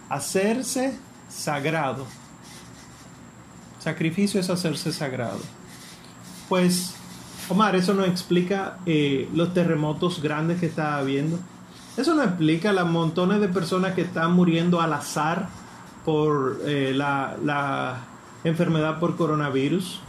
[0.10, 0.98] Hacerse
[1.30, 2.06] sagrado.
[3.80, 5.40] Sacrificio es hacerse sagrado.
[6.50, 6.96] Pues
[7.50, 11.40] Omar, eso no explica eh, los terremotos grandes que está habiendo.
[12.00, 15.50] Eso no explica las montones de personas que están muriendo al azar
[16.06, 18.06] por eh, la, la
[18.46, 20.00] enfermedad por coronavirus.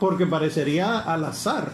[0.00, 1.70] Porque parecería al azar.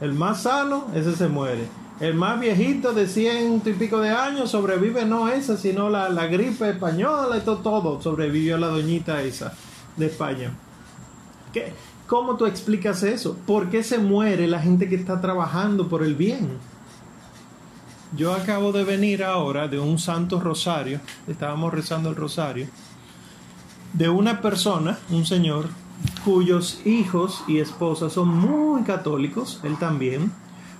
[0.00, 1.68] El más sano, ese se muere.
[2.00, 6.26] El más viejito de ciento y pico de años sobrevive no esa, sino la, la
[6.26, 8.02] gripe española y todo, todo.
[8.02, 9.52] Sobrevivió la doñita esa
[9.96, 10.50] de España.
[11.52, 11.72] ¿Qué?
[12.08, 13.36] ¿Cómo tú explicas eso?
[13.46, 16.73] ¿Por qué se muere la gente que está trabajando por el bien?
[18.16, 22.68] Yo acabo de venir ahora de un santo rosario, estábamos rezando el rosario,
[23.92, 25.68] de una persona, un señor,
[26.24, 30.32] cuyos hijos y esposas son muy católicos, él también.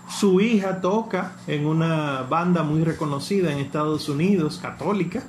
[0.09, 5.23] Su hija toca en una banda muy reconocida en Estados Unidos, católica,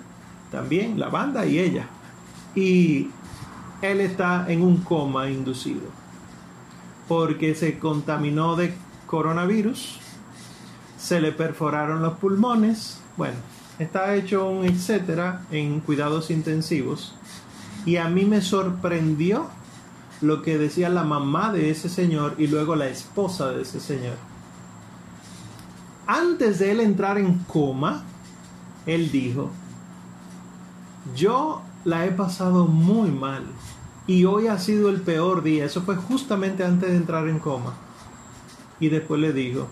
[0.51, 1.87] también, la banda y ella.
[2.55, 3.09] Y
[3.81, 6.05] él está en un coma inducido
[7.07, 8.73] porque se contaminó de
[9.05, 9.99] coronavirus,
[10.97, 13.37] se le perforaron los pulmones, bueno,
[13.79, 17.15] está hecho un etcétera en cuidados intensivos
[17.85, 19.47] y a mí me sorprendió
[20.21, 24.15] lo que decía la mamá de ese señor y luego la esposa de ese señor.
[26.07, 28.03] Antes de él entrar en coma,
[28.85, 29.51] él dijo,
[31.15, 33.43] yo la he pasado muy mal
[34.07, 35.65] y hoy ha sido el peor día.
[35.65, 37.73] Eso fue justamente antes de entrar en coma.
[38.79, 39.67] Y después le dijo,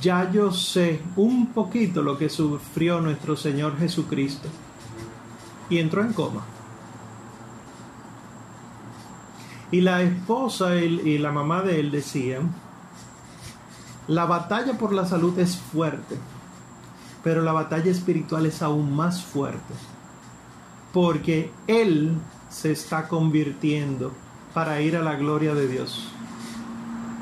[0.00, 4.48] ya yo sé un poquito lo que sufrió nuestro Señor Jesucristo.
[5.68, 6.44] Y entró en coma.
[9.70, 12.54] Y la esposa y la mamá de él decían,
[14.08, 16.16] la batalla por la salud es fuerte,
[17.24, 19.74] pero la batalla espiritual es aún más fuerte,
[20.92, 22.12] porque él
[22.48, 24.12] se está convirtiendo
[24.54, 26.08] para ir a la gloria de Dios.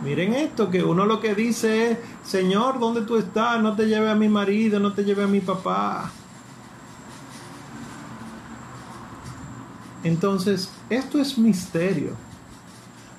[0.05, 3.63] Miren esto, que uno lo que dice es, Señor, ¿dónde tú estás?
[3.63, 6.11] No te lleve a mi marido, no te lleve a mi papá.
[10.03, 12.11] Entonces, esto es misterio.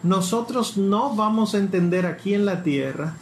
[0.03, 3.15] Nosotros no vamos a entender aquí en la tierra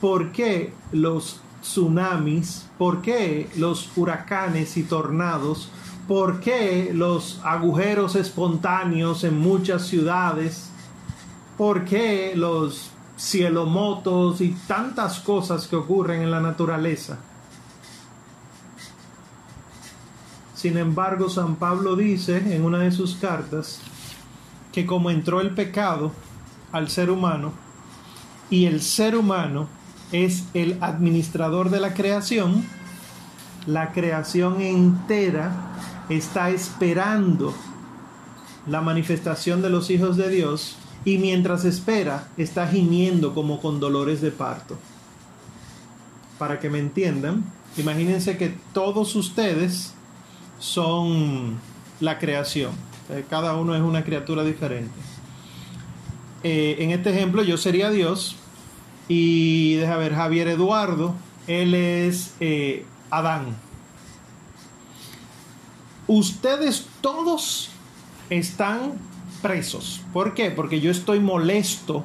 [0.00, 5.70] por qué los tsunamis, por qué los huracanes y tornados
[6.06, 10.70] por qué los agujeros espontáneos en muchas ciudades,
[11.56, 17.18] por qué los cielomotos y tantas cosas que ocurren en la naturaleza.
[20.54, 23.80] Sin embargo, San Pablo dice en una de sus cartas
[24.72, 26.12] que como entró el pecado
[26.72, 27.52] al ser humano
[28.50, 29.68] y el ser humano
[30.12, 32.64] es el administrador de la creación,
[33.66, 35.52] la creación entera
[36.08, 37.54] está esperando
[38.66, 44.20] la manifestación de los hijos de Dios y mientras espera está gimiendo como con dolores
[44.20, 44.76] de parto.
[46.38, 49.94] Para que me entiendan, imagínense que todos ustedes
[50.58, 51.58] son
[52.00, 52.72] la creación.
[53.08, 54.92] Eh, cada uno es una criatura diferente.
[56.42, 58.36] Eh, en este ejemplo yo sería Dios
[59.08, 61.14] y deja ver Javier Eduardo,
[61.46, 63.56] él es eh, Adán
[66.06, 67.70] ustedes todos
[68.30, 68.92] están
[70.12, 70.50] ¿Por qué?
[70.50, 72.04] Porque yo estoy molesto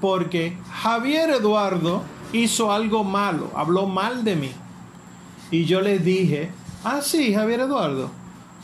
[0.00, 4.50] porque Javier Eduardo hizo algo malo, habló mal de mí.
[5.50, 6.50] y yo le dije,
[6.84, 8.10] ah, sí, Javier Eduardo,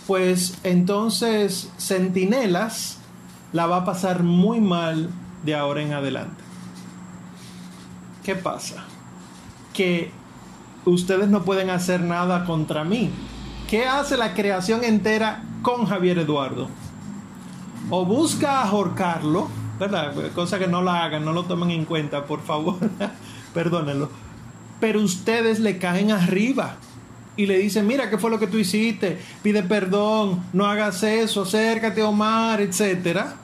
[0.07, 2.99] pues entonces Centinelas
[3.53, 5.09] la va a pasar muy mal
[5.45, 6.45] de ahora en adelante.
[8.23, 8.85] ¿Qué pasa?
[9.73, 10.11] Que
[10.85, 13.11] ustedes no pueden hacer nada contra mí.
[13.69, 16.69] ¿Qué hace la creación entera con Javier Eduardo?
[17.91, 20.15] O busca ahorcarlo, ¿verdad?
[20.35, 22.77] Cosa que no la hagan, no lo tomen en cuenta, por favor,
[23.55, 24.09] perdónenlo.
[24.81, 26.77] Pero ustedes le caen arriba
[27.37, 29.19] y le dicen, mira, ¿qué fue lo que tú hiciste?
[29.43, 33.37] Pide perdón, no hagas eso, acércate Omar, etcétera.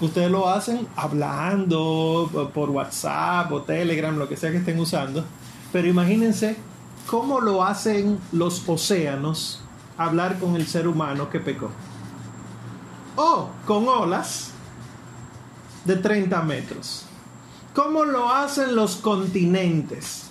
[0.00, 5.24] Ustedes lo hacen hablando por WhatsApp o Telegram, lo que sea que estén usando.
[5.72, 6.56] Pero imagínense
[7.06, 9.62] cómo lo hacen los océanos
[9.96, 11.70] hablar con el ser humano que pecó.
[13.16, 14.50] O con olas
[15.84, 17.06] de 30 metros.
[17.74, 20.24] ¿Cómo lo hacen los continentes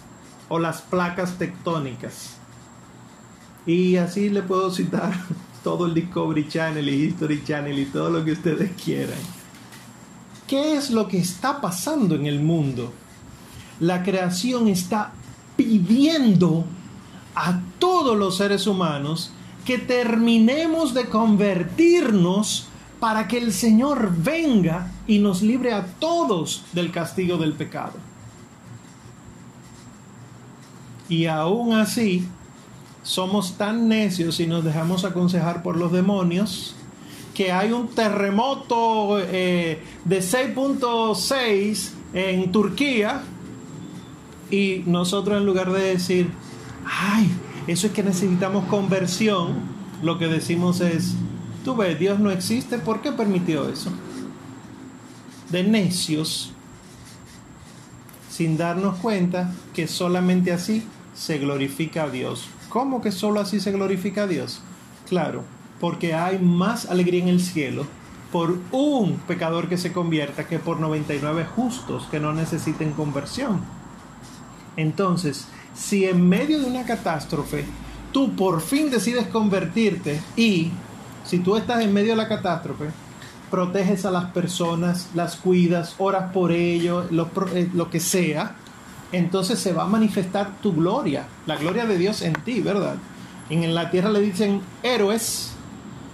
[0.50, 2.38] o las placas tectónicas?
[3.65, 5.13] Y así le puedo citar
[5.63, 9.19] todo el Discovery Channel y History Channel y todo lo que ustedes quieran.
[10.48, 12.93] ¿Qué es lo que está pasando en el mundo?
[13.80, 15.12] La creación está
[15.58, 16.65] pidiendo
[17.34, 19.32] a todos los seres humanos
[19.65, 22.67] que terminemos de convertirnos
[23.06, 28.00] para que el Señor venga y nos libre a todos del castigo del pecado.
[31.08, 32.28] Y aún así,
[33.04, 36.76] somos tan necios y nos dejamos aconsejar por los demonios
[37.36, 43.22] que hay un terremoto eh, de 6.6 en Turquía
[44.50, 46.32] y nosotros en lugar de decir,
[46.84, 47.30] ay,
[47.68, 51.13] eso es que necesitamos conversión, lo que decimos es,
[51.65, 53.91] tú ves, Dios no existe, ¿por qué permitió eso?
[55.49, 56.54] De necios,
[58.30, 62.47] sin darnos cuenta que solamente así se glorifica a Dios.
[62.69, 64.62] ¿Cómo que solo así se glorifica a Dios?
[65.10, 65.43] Claro,
[65.80, 67.88] porque hay más alegría en el cielo
[68.32, 73.62] por un pecador que se convierta que por 99 justos que no necesiten conversión.
[74.78, 77.65] Entonces, si en medio de una catástrofe
[78.12, 80.71] tú por fin decides convertirte y
[81.26, 82.86] si tú estás en medio de la catástrofe,
[83.50, 88.56] proteges a las personas, las cuidas, oras por ellos, lo, eh, lo, que sea,
[89.12, 92.96] entonces se va a manifestar tu gloria, la gloria de Dios en ti, ¿verdad?
[93.50, 95.52] En la tierra le dicen héroes,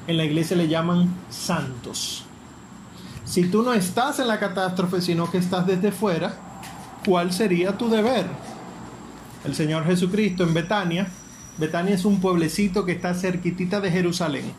[0.08, 2.26] en la iglesia le llaman santos.
[3.26, 6.36] Si tú no estás en la catástrofe, sino que estás desde fuera,
[7.06, 8.26] ¿cuál sería tu deber?
[9.46, 11.08] El Señor Jesucristo en Betania,
[11.58, 14.54] Betania es un pueblecito que está cerquitita de Jerusalén.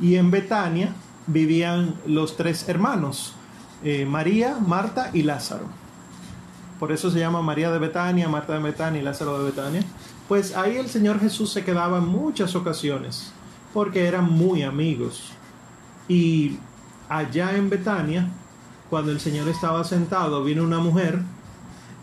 [0.00, 0.94] Y en Betania
[1.26, 3.34] vivían los tres hermanos,
[3.84, 5.66] eh, María, Marta y Lázaro.
[6.78, 9.84] Por eso se llama María de Betania, Marta de Betania y Lázaro de Betania.
[10.28, 13.32] Pues ahí el Señor Jesús se quedaba en muchas ocasiones
[13.72, 15.32] porque eran muy amigos.
[16.08, 16.58] Y
[17.08, 18.28] allá en Betania,
[18.90, 21.22] cuando el Señor estaba sentado, vino una mujer,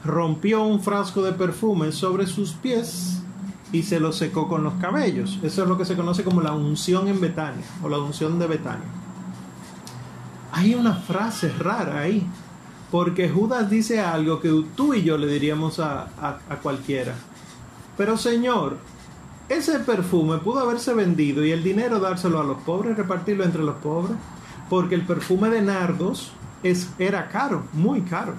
[0.04, 3.22] rompió un frasco de perfume sobre sus pies
[3.72, 5.40] y se lo secó con los cabellos.
[5.44, 8.48] Eso es lo que se conoce como la unción en Betania o la unción de
[8.48, 8.88] Betania.
[10.52, 12.26] Hay una frase rara ahí,
[12.92, 17.14] porque Judas dice algo que tú y yo le diríamos a, a cualquiera.
[17.96, 18.78] Pero Señor,
[19.50, 23.76] ese perfume pudo haberse vendido y el dinero dárselo a los pobres, repartirlo entre los
[23.78, 24.16] pobres,
[24.70, 26.32] porque el perfume de nardos
[26.98, 28.34] era caro, muy caro.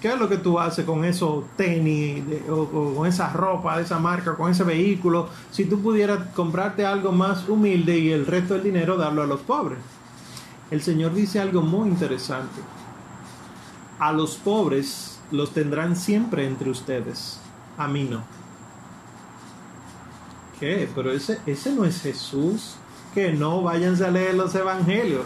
[0.00, 3.98] ¿Qué es lo que tú haces con esos tenis o, con esa ropa de esa
[3.98, 5.28] marca, con ese vehículo?
[5.50, 9.40] Si tú pudieras comprarte algo más humilde y el resto del dinero darlo a los
[9.40, 9.78] pobres.
[10.70, 12.60] El Señor dice algo muy interesante.
[13.98, 17.40] A los pobres los tendrán siempre entre ustedes
[17.78, 18.22] a mí no.
[20.60, 20.88] ¿Qué?
[20.94, 22.74] Pero ese, ese no es Jesús.
[23.14, 25.24] Que no, váyanse a leer los evangelios.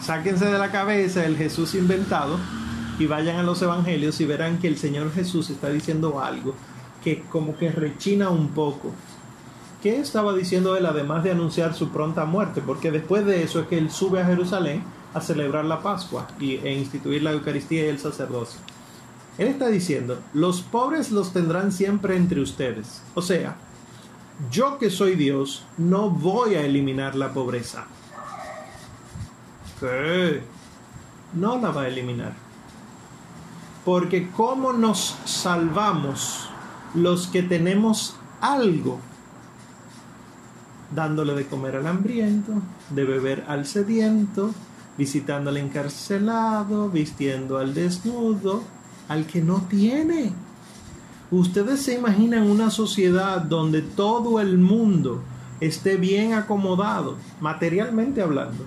[0.00, 2.38] Sáquense de la cabeza el Jesús inventado
[3.00, 6.54] y vayan a los evangelios y verán que el Señor Jesús está diciendo algo
[7.02, 8.92] que como que rechina un poco.
[9.82, 12.60] ¿Qué estaba diciendo él además de anunciar su pronta muerte?
[12.60, 16.56] Porque después de eso es que él sube a Jerusalén a celebrar la Pascua y,
[16.56, 18.60] e instituir la Eucaristía y el sacerdocio.
[19.38, 23.00] Él está diciendo, los pobres los tendrán siempre entre ustedes.
[23.14, 23.56] O sea,
[24.50, 27.86] yo que soy Dios, no voy a eliminar la pobreza.
[29.80, 30.42] ¿Qué?
[31.32, 32.49] No la va a eliminar.
[33.84, 36.48] Porque ¿cómo nos salvamos
[36.94, 39.00] los que tenemos algo?
[40.94, 42.54] Dándole de comer al hambriento,
[42.90, 44.52] de beber al sediento,
[44.98, 48.62] visitando al encarcelado, vistiendo al desnudo,
[49.08, 50.32] al que no tiene.
[51.30, 55.22] ¿Ustedes se imaginan una sociedad donde todo el mundo
[55.60, 58.66] esté bien acomodado, materialmente hablando?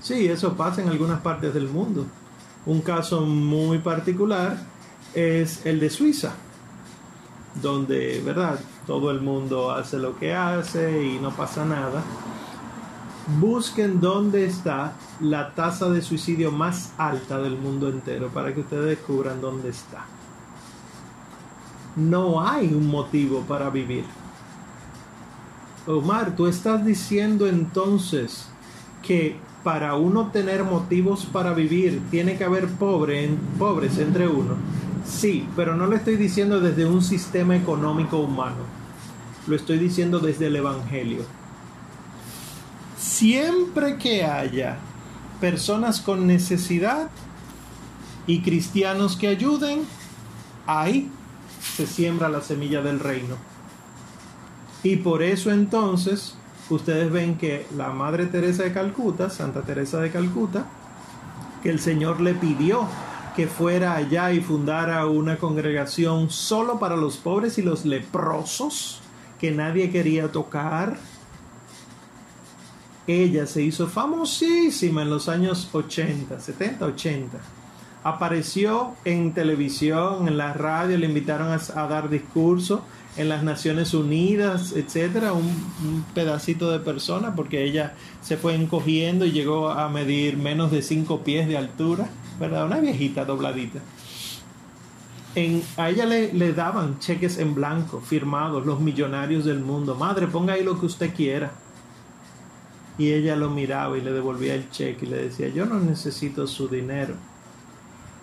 [0.00, 2.04] Sí, eso pasa en algunas partes del mundo.
[2.66, 4.56] Un caso muy particular
[5.14, 6.34] es el de Suiza,
[7.60, 8.60] donde, ¿verdad?
[8.86, 12.02] Todo el mundo hace lo que hace y no pasa nada.
[13.40, 18.86] Busquen dónde está la tasa de suicidio más alta del mundo entero para que ustedes
[18.86, 20.04] descubran dónde está
[21.96, 24.04] no hay un motivo para vivir.
[25.86, 28.48] Omar, tú estás diciendo entonces
[29.02, 34.56] que para uno tener motivos para vivir tiene que haber pobre, pobres entre uno.
[35.06, 38.64] Sí, pero no lo estoy diciendo desde un sistema económico humano.
[39.46, 41.24] Lo estoy diciendo desde el Evangelio.
[42.96, 44.78] Siempre que haya
[45.40, 47.10] personas con necesidad
[48.26, 49.82] y cristianos que ayuden,
[50.66, 51.10] hay
[51.76, 53.36] se siembra la semilla del reino.
[54.82, 56.36] Y por eso entonces
[56.74, 60.66] ustedes ven que la Madre Teresa de Calcuta, Santa Teresa de Calcuta,
[61.62, 62.86] que el Señor le pidió
[63.36, 69.00] que fuera allá y fundara una congregación solo para los pobres y los leprosos
[69.40, 70.96] que nadie quería tocar.
[73.06, 77.38] Ella se hizo famosísima en los años 80, 70, 80
[78.04, 82.84] apareció en televisión, en la radio, le invitaron a, dar discurso
[83.16, 89.32] en las Naciones Unidas, etcétera, un, pedacito de persona, porque ella se fue encogiendo y
[89.32, 92.08] llegó a medir menos de cinco pies de altura,
[92.40, 92.66] ¿verdad?
[92.66, 93.80] Una viejita dobladita.
[95.34, 99.94] En, a ella le, le daban cheques en blanco, firmados, los millonarios del mundo.
[99.94, 101.52] Madre, ponga ahí lo que usted quiera.
[102.98, 106.46] Y ella lo miraba y le devolvía el cheque y le decía, yo no necesito
[106.46, 107.14] su dinero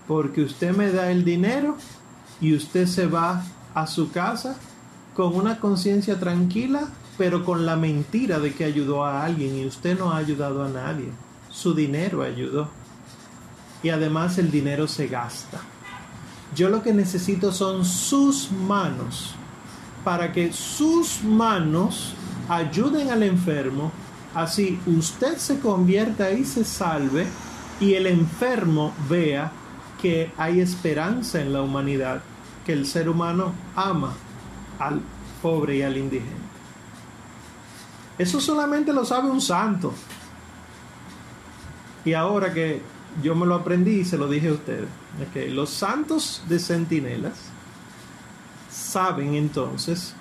[0.10, 1.78] porque usted me da el dinero
[2.42, 3.44] y usted se va
[3.76, 4.58] a su casa
[5.20, 10.00] con una conciencia tranquila, pero con la mentira de que ayudó a alguien y usted
[10.00, 11.10] no ha ayudado a nadie.
[11.50, 12.70] Su dinero ayudó.
[13.84, 15.60] Y además el dinero se gasta.
[16.56, 19.36] Yo lo que necesito son sus manos
[20.06, 22.14] para que sus manos
[22.48, 23.92] ayuden al enfermo,
[24.34, 27.28] así usted se convierta y se salve
[27.82, 29.52] y el enfermo vea
[30.02, 32.22] que hay esperanza en la humanidad,
[32.66, 34.14] que el ser humano ama
[34.80, 35.02] al
[35.42, 36.34] pobre y al indigente.
[38.18, 39.94] Eso solamente lo sabe un santo.
[42.04, 42.82] Y ahora que
[43.22, 44.90] yo me lo aprendí y se lo dije a ustedes,
[45.52, 47.34] los santos de centinelas
[48.70, 50.16] saben entonces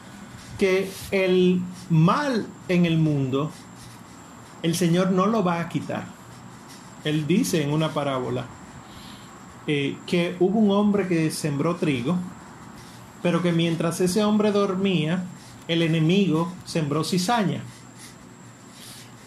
[0.59, 3.51] que el mal en el mundo
[4.63, 6.05] el Señor no lo va a quitar.
[7.05, 8.47] Él dice en una parábola,
[9.67, 12.17] eh, que hubo un hombre que sembró trigo,
[13.23, 15.25] pero que mientras ese hombre dormía,
[15.66, 17.62] el enemigo sembró cizaña.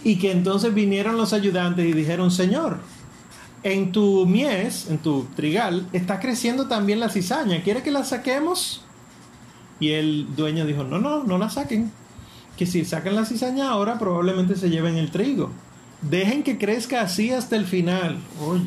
[0.04, 2.80] Y que entonces vinieron los ayudantes y dijeron, Señor,
[3.64, 8.84] en tu mies, en tu trigal, está creciendo también la cizaña, ¿quiere que la saquemos?
[9.80, 11.92] Y el dueño dijo, no, no, no la saquen,
[12.58, 15.52] que si sacan la cizaña ahora probablemente se lleven el trigo.
[16.02, 18.18] Dejen que crezca así hasta el final.
[18.44, 18.66] Oye,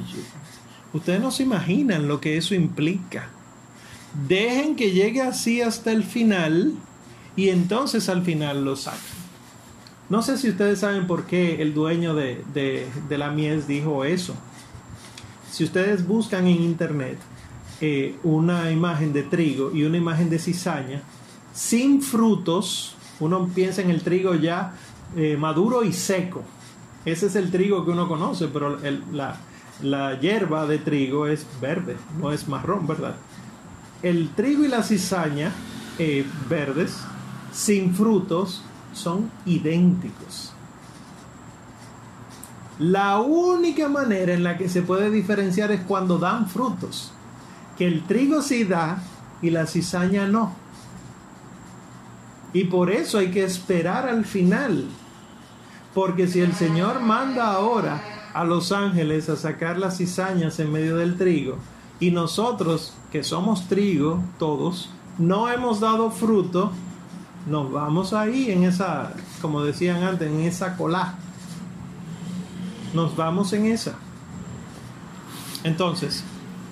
[0.94, 3.28] Ustedes no se imaginan lo que eso implica.
[4.28, 6.74] Dejen que llegue así hasta el final
[7.36, 9.00] y entonces al final lo sacan.
[10.08, 12.44] No sé si ustedes saben por qué el dueño de,
[13.10, 14.34] la mies dijo eso.
[15.50, 17.18] Si ustedes buscan en internet
[17.80, 21.02] eh, una imagen de trigo y una imagen de cizaña,
[21.52, 24.74] sin frutos, uno piensa en el trigo ya
[25.16, 26.42] eh, maduro y seco.
[27.04, 28.78] Ese es el trigo que uno conoce, pero
[29.12, 29.36] la,
[29.82, 33.16] la hierba de trigo es verde, no es marrón, ¿verdad?
[34.04, 35.50] El trigo y la cizaña
[35.98, 36.94] eh, verdes,
[37.54, 40.52] sin frutos, son idénticos.
[42.78, 47.12] La única manera en la que se puede diferenciar es cuando dan frutos.
[47.78, 49.02] Que el trigo sí da
[49.40, 50.52] y la cizaña no.
[52.52, 54.84] Y por eso hay que esperar al final.
[55.94, 58.02] Porque si el Señor manda ahora
[58.34, 61.56] a los ángeles a sacar las cizañas en medio del trigo,
[62.00, 66.72] y nosotros, que somos trigo, todos, no hemos dado fruto,
[67.46, 71.14] nos vamos ahí en esa, como decían antes, en esa cola.
[72.94, 73.96] Nos vamos en esa.
[75.62, 76.24] Entonces,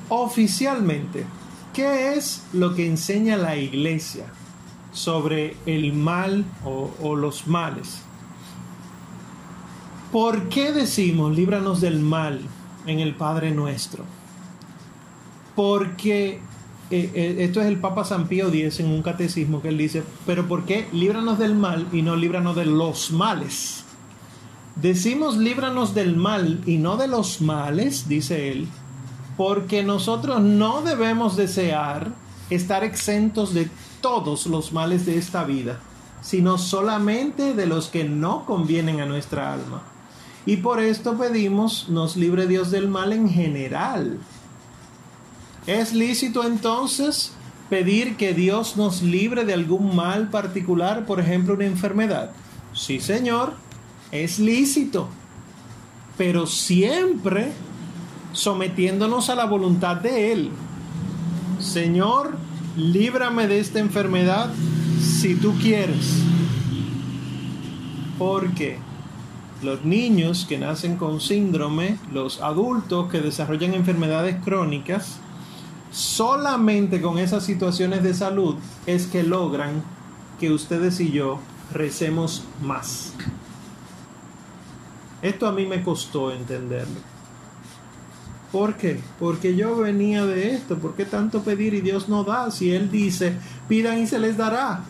[0.08, 1.24] oficialmente,
[1.72, 4.26] ¿qué es lo que enseña la iglesia
[4.92, 8.02] sobre el mal o, o los males?
[10.10, 12.40] ¿Por qué decimos líbranos del mal
[12.86, 14.04] en el Padre nuestro?
[15.54, 16.40] Porque
[16.90, 20.02] eh, eh, esto es el Papa San Pío X en un catecismo que él dice,
[20.26, 23.84] pero ¿por qué líbranos del mal y no líbranos de los males?
[24.76, 28.68] Decimos líbranos del mal y no de los males, dice él,
[29.36, 32.12] porque nosotros no debemos desear
[32.50, 35.80] estar exentos de todos los males de esta vida,
[36.20, 39.82] sino solamente de los que no convienen a nuestra alma.
[40.44, 44.18] Y por esto pedimos, nos libre Dios del mal en general.
[45.66, 47.32] ¿Es lícito entonces
[47.70, 52.32] pedir que Dios nos libre de algún mal particular, por ejemplo una enfermedad?
[52.74, 53.54] Sí, Señor,
[54.10, 55.08] es lícito,
[56.18, 57.52] pero siempre
[58.32, 60.50] sometiéndonos a la voluntad de Él.
[61.60, 62.36] Señor,
[62.76, 64.50] líbrame de esta enfermedad
[65.00, 66.18] si tú quieres.
[68.18, 68.78] Porque
[69.62, 75.21] los niños que nacen con síndrome, los adultos que desarrollan enfermedades crónicas,
[75.92, 79.82] solamente con esas situaciones de salud es que logran
[80.40, 81.38] que ustedes y yo
[81.72, 83.12] recemos más.
[85.22, 87.12] Esto a mí me costó entenderlo.
[88.50, 89.00] ¿Por qué?
[89.18, 90.76] Porque yo venía de esto.
[90.78, 92.50] ¿Por qué tanto pedir y Dios no da?
[92.50, 93.34] Si Él dice,
[93.68, 94.80] pidan y se les dará.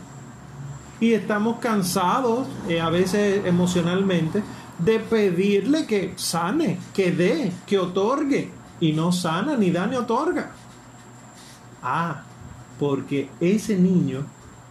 [1.01, 4.43] Y estamos cansados, eh, a veces emocionalmente,
[4.79, 8.51] de pedirle que sane, que dé, que otorgue.
[8.81, 10.51] Y no sana, ni da, ni otorga.
[11.83, 12.23] Ah,
[12.79, 14.25] porque ese niño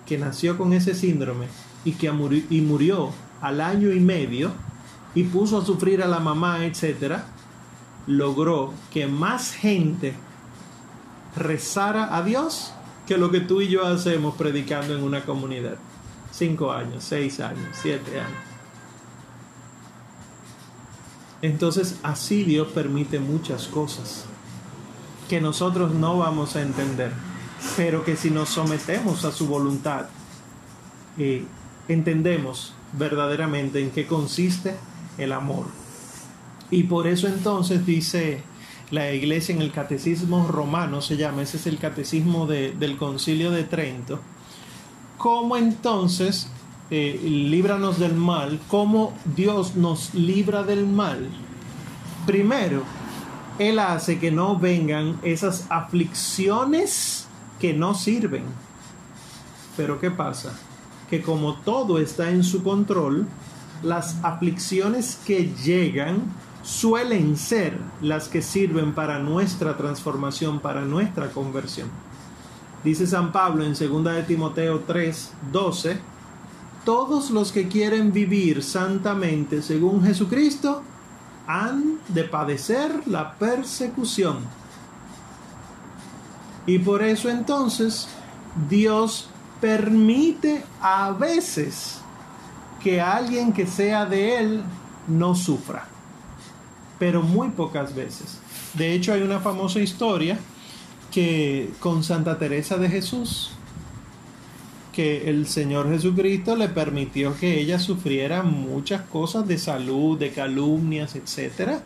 [0.06, 1.48] que nació con ese síndrome
[1.84, 3.10] y que murió, murió
[3.42, 4.52] al año y medio
[5.14, 7.26] y puso a sufrir a la mamá, etcétera,
[8.08, 10.14] logró que más gente
[11.36, 12.74] rezara a Dios
[13.08, 15.76] que lo que tú y yo hacemos predicando en una comunidad.
[16.32, 18.40] Cinco años, seis años, siete años.
[21.42, 24.26] Entonces así Dios permite muchas cosas
[25.32, 27.14] que nosotros no vamos a entender,
[27.78, 30.08] pero que si nos sometemos a su voluntad,
[31.18, 31.46] eh,
[31.88, 34.76] entendemos verdaderamente en qué consiste
[35.18, 35.68] el amor.
[36.70, 38.44] Y por eso entonces dice
[38.90, 43.64] la iglesia en el catecismo romano, se llama, ese es el catecismo del concilio de
[43.64, 44.20] Trento,
[45.18, 46.50] cómo entonces
[46.90, 51.30] eh, líbranos del mal, cómo Dios nos libra del mal.
[52.26, 52.84] Primero,
[53.70, 57.28] Él hace que no vengan esas aflicciones
[57.60, 58.44] que no sirven.
[59.78, 60.58] Pero ¿qué pasa?
[61.12, 63.28] Que como todo está en su control,
[63.84, 66.24] las aflicciones que llegan
[66.64, 71.90] suelen ser las que sirven para nuestra transformación, para nuestra conversión.
[72.84, 76.00] Dice San Pablo en 2 de Timoteo 3, 12,
[76.84, 80.82] todos los que quieren vivir santamente según Jesucristo
[81.60, 84.40] han de padecer la persecución.
[86.66, 88.08] Y por eso entonces
[88.70, 89.30] Dios
[89.60, 92.00] permite a veces
[92.84, 94.64] que alguien que sea de Él
[95.08, 95.92] no sufra
[97.02, 98.38] pero muy pocas veces.
[98.76, 100.38] De hecho, hay una famosa historia
[101.12, 103.54] que con Santa Teresa de Jesús,
[104.92, 111.16] que el Señor Jesucristo le permitió que ella sufriera muchas cosas de salud, de calumnias,
[111.16, 111.80] etc.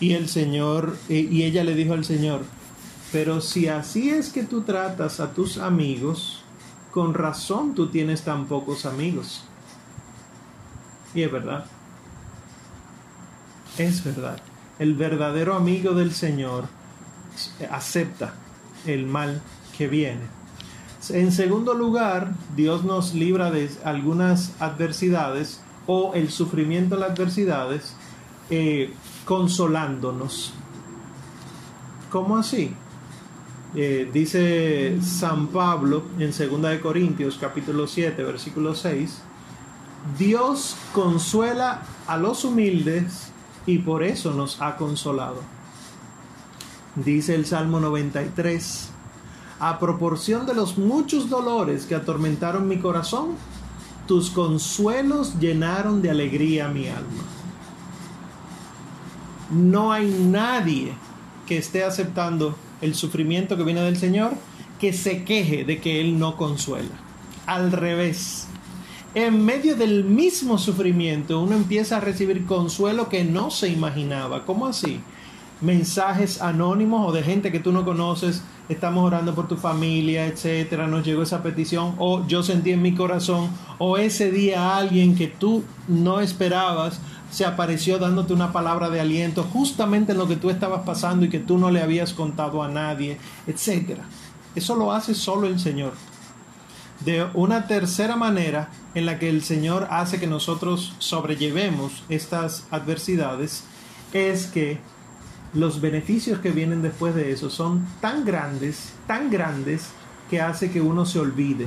[0.00, 2.42] Y el Señor, y ella le dijo al Señor,
[3.12, 6.42] pero si así es que tú tratas a tus amigos,
[6.90, 9.44] con razón tú tienes tan pocos amigos.
[11.14, 11.64] Y es verdad.
[13.78, 14.40] Es verdad.
[14.78, 16.68] El verdadero amigo del Señor
[17.70, 18.34] acepta
[18.86, 19.40] el mal
[19.76, 20.39] que viene.
[21.08, 27.94] En segundo lugar, Dios nos libra de algunas adversidades o el sufrimiento de las adversidades
[28.50, 28.92] eh,
[29.24, 30.52] consolándonos.
[32.10, 32.74] ¿Cómo así?
[33.74, 39.22] Eh, dice San Pablo en 2 Corintios capítulo 7 versículo 6,
[40.18, 43.30] Dios consuela a los humildes
[43.66, 45.40] y por eso nos ha consolado.
[46.96, 48.89] Dice el Salmo 93,
[49.60, 53.36] a proporción de los muchos dolores que atormentaron mi corazón,
[54.06, 57.22] tus consuelos llenaron de alegría mi alma.
[59.50, 60.94] No hay nadie
[61.46, 64.32] que esté aceptando el sufrimiento que viene del Señor
[64.80, 66.88] que se queje de que Él no consuela.
[67.46, 68.46] Al revés,
[69.14, 74.46] en medio del mismo sufrimiento uno empieza a recibir consuelo que no se imaginaba.
[74.46, 75.00] ¿Cómo así?
[75.60, 80.86] Mensajes anónimos o de gente que tú no conoces, estamos orando por tu familia, etcétera,
[80.86, 85.26] nos llegó esa petición, o yo sentí en mi corazón, o ese día alguien que
[85.26, 87.00] tú no esperabas
[87.30, 91.28] se apareció dándote una palabra de aliento justamente en lo que tú estabas pasando y
[91.28, 94.04] que tú no le habías contado a nadie, etcétera.
[94.54, 95.92] Eso lo hace solo el Señor.
[97.04, 103.64] De una tercera manera en la que el Señor hace que nosotros sobrellevemos estas adversidades
[104.12, 104.78] es que
[105.54, 109.90] los beneficios que vienen después de eso son tan grandes, tan grandes,
[110.28, 111.66] que hace que uno se olvide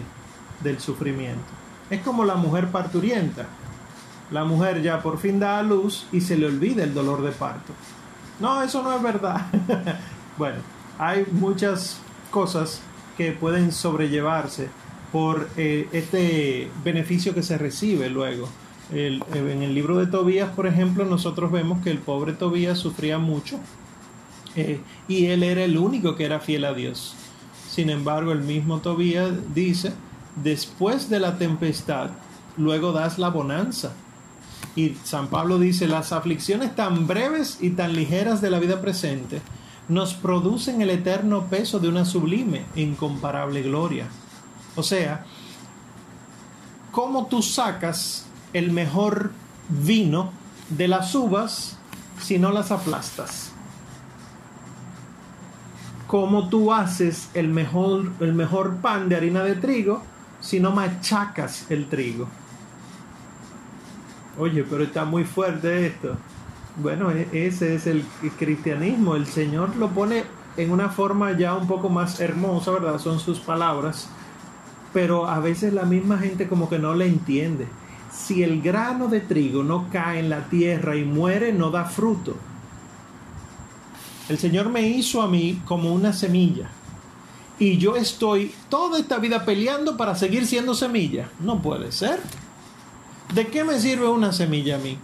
[0.61, 1.43] del sufrimiento.
[1.89, 3.45] Es como la mujer parturienta.
[4.31, 7.31] La mujer ya por fin da a luz y se le olvida el dolor de
[7.31, 7.73] parto.
[8.39, 9.47] No, eso no es verdad.
[10.37, 10.59] bueno,
[10.97, 11.99] hay muchas
[12.31, 12.81] cosas
[13.17, 14.69] que pueden sobrellevarse
[15.11, 18.49] por eh, este beneficio que se recibe luego.
[18.91, 23.59] En el libro de Tobías, por ejemplo, nosotros vemos que el pobre Tobías sufría mucho
[24.55, 27.15] eh, y él era el único que era fiel a Dios.
[27.69, 29.93] Sin embargo, el mismo Tobías dice,
[30.35, 32.11] después de la tempestad,
[32.57, 33.93] luego das la bonanza.
[34.75, 39.41] Y San Pablo dice, las aflicciones tan breves y tan ligeras de la vida presente
[39.87, 44.07] nos producen el eterno peso de una sublime e incomparable gloria.
[44.75, 45.25] O sea,
[46.91, 49.31] ¿cómo tú sacas el mejor
[49.69, 50.31] vino
[50.69, 51.77] de las uvas
[52.21, 53.51] si no las aplastas?
[56.07, 60.03] ¿Cómo tú haces el mejor, el mejor pan de harina de trigo
[60.41, 62.27] si no machacas el trigo?
[64.37, 66.15] Oye, pero está muy fuerte esto.
[66.77, 68.05] Bueno, e-, ese es el
[68.37, 69.15] cristianismo.
[69.15, 70.23] El Señor lo pone
[70.57, 72.99] en una forma ya un poco más hermosa, ¿verdad?
[72.99, 74.09] Son sus palabras.
[74.91, 77.67] Pero a veces la misma gente como que no le entiende.
[78.13, 82.37] Si el grano de trigo no cae en la tierra y muere, no da fruto.
[84.29, 86.69] El Señor me hizo a mí como una semilla.
[87.59, 91.29] Y yo estoy toda esta vida peleando para seguir siendo semilla.
[91.39, 92.19] No puede ser.
[93.33, 94.97] ¿De qué me sirve una semilla a mí?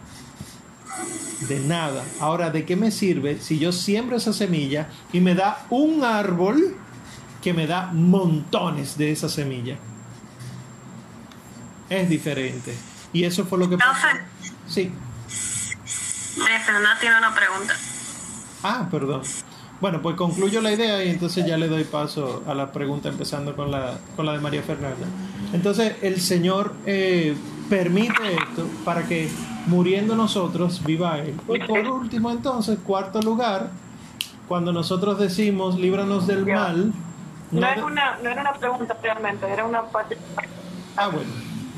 [1.48, 2.04] De nada.
[2.20, 6.76] Ahora, ¿de qué me sirve si yo siembro esa semilla y me da un árbol
[7.42, 9.78] que me da montones de esa semilla?
[11.90, 12.76] Es diferente.
[13.14, 14.08] Y eso fue lo que pasó.
[14.68, 14.92] Sí.
[16.70, 17.74] Fernanda tiene una pregunta.
[18.64, 19.22] Ah, perdón.
[19.82, 23.56] Bueno, pues concluyo la idea y entonces ya le doy paso a la pregunta empezando
[23.56, 25.08] con la, con la de María Fernanda.
[25.54, 27.36] Entonces el Señor eh,
[27.70, 29.30] permite esto para que
[29.68, 31.40] muriendo nosotros viva Él.
[31.48, 33.72] Y por último entonces, cuarto lugar,
[34.50, 36.92] cuando nosotros decimos líbranos del mal.
[37.52, 40.18] No, no, una, no era una pregunta realmente, era una parte.
[40.98, 41.30] Ah, bueno,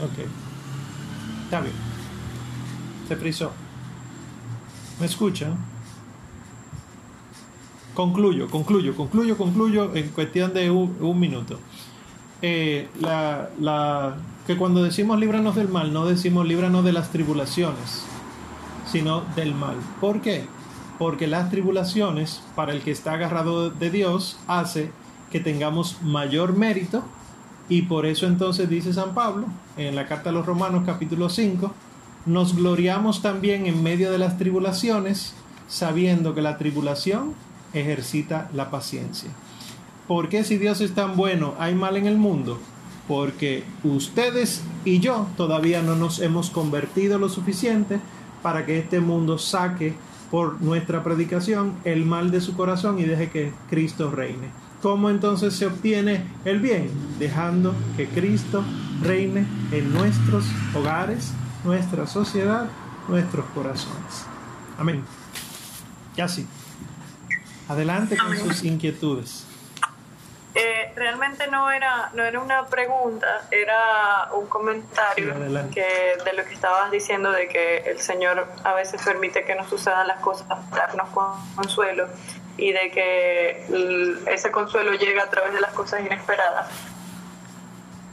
[0.04, 0.28] ok.
[1.52, 1.76] Está bien.
[3.10, 3.52] Se frizó.
[5.02, 5.58] ¿Me escuchan?
[7.94, 11.60] Concluyo, concluyo, concluyo, concluyo en cuestión de un, minuto.
[12.42, 14.16] Eh, la,
[14.48, 18.06] que cuando decimos líbranos del mal, no decimos líbranos de las tribulaciones,
[18.90, 19.76] sino del mal.
[20.00, 20.46] ¿Por qué?
[20.98, 24.90] Porque las tribulaciones, para el que está agarrado de Dios, hace
[25.30, 27.04] que tengamos mayor mérito
[27.72, 29.46] y por eso entonces dice San Pablo
[29.78, 31.74] en la carta a los Romanos capítulo 5,
[32.26, 35.34] nos gloriamos también en medio de las tribulaciones,
[35.70, 37.34] sabiendo que la tribulación
[37.72, 39.30] ejercita la paciencia.
[40.06, 42.60] ¿Por qué si Dios es tan bueno hay mal en el mundo?
[43.08, 48.02] Porque ustedes y yo todavía no nos hemos convertido lo suficiente
[48.44, 49.94] para que este mundo saque
[50.30, 54.61] por nuestra predicación el mal de su corazón y deje que Cristo reine.
[54.82, 56.92] ¿Cómo entonces se obtiene el bien?
[57.20, 58.64] Dejando que Cristo
[59.02, 62.66] reine en nuestros hogares, nuestra sociedad,
[63.08, 64.26] nuestros corazones.
[64.80, 65.06] Amén.
[66.16, 66.48] Ya sí.
[67.70, 69.46] Adelante con sus inquietudes.
[70.56, 75.34] Eh, realmente no era, no era una pregunta, era un comentario
[75.74, 79.70] que, de lo que estabas diciendo de que el Señor a veces permite que nos
[79.70, 81.10] sucedan las cosas para darnos
[81.56, 82.10] consuelo
[82.62, 86.70] y de que ese consuelo llega a través de las cosas inesperadas.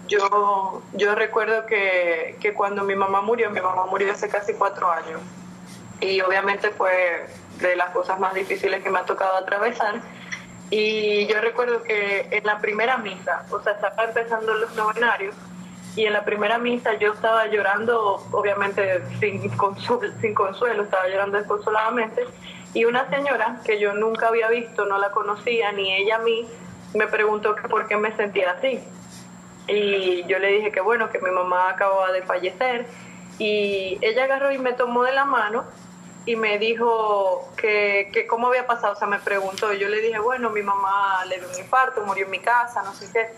[0.08, 4.90] Yo, yo recuerdo que, que cuando mi mamá murió, mi mamá murió hace casi cuatro
[4.90, 5.20] años
[6.00, 7.26] y obviamente fue
[7.60, 10.00] de las cosas más difíciles que me ha tocado atravesar.
[10.70, 15.34] Y yo recuerdo que en la primera misa, o sea, estaba empezando los novenarios,
[15.94, 21.38] y en la primera misa yo estaba llorando, obviamente sin consuelo, sin consuelo, estaba llorando
[21.38, 22.24] desconsoladamente,
[22.74, 26.46] y una señora que yo nunca había visto, no la conocía, ni ella a mí,
[26.94, 28.80] me preguntó que por qué me sentía así.
[29.66, 32.86] Y yo le dije que bueno, que mi mamá acababa de fallecer,
[33.38, 35.64] y ella agarró y me tomó de la mano
[36.26, 40.00] y me dijo que, que, cómo había pasado, o sea, me preguntó, y yo le
[40.00, 43.30] dije, bueno, mi mamá le dio un infarto, murió en mi casa, no sé qué,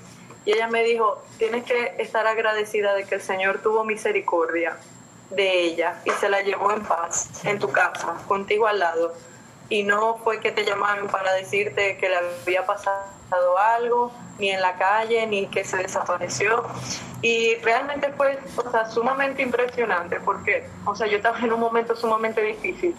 [0.44, 4.76] y ella me dijo, tienes que estar agradecida de que el Señor tuvo misericordia
[5.30, 9.14] de ella y se la llevó en paz en tu casa, contigo al lado,
[9.68, 14.60] y no fue que te llamaron para decirte que le había pasado algo, ni en
[14.60, 16.64] la calle, ni que se desapareció.
[17.22, 21.94] Y realmente fue o sea, sumamente impresionante porque, o sea, yo estaba en un momento
[21.94, 22.96] sumamente difícil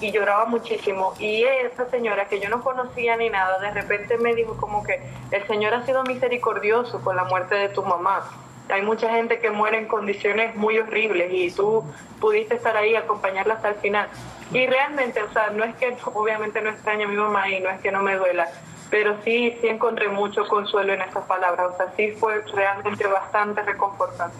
[0.00, 1.14] y lloraba muchísimo.
[1.18, 5.00] Y esa señora que yo no conocía ni nada, de repente me dijo como que
[5.30, 8.28] el Señor ha sido misericordioso con la muerte de tu mamá.
[8.68, 11.84] Hay mucha gente que muere en condiciones muy horribles y tú
[12.20, 14.08] pudiste estar ahí, acompañarla hasta el final.
[14.52, 17.70] Y realmente, o sea, no es que obviamente no extrañe a mi mamá y no
[17.70, 18.48] es que no me duela,
[18.90, 21.72] pero sí, sí encontré mucho consuelo en esas palabras.
[21.72, 24.36] O sea, sí fue realmente bastante reconfortante.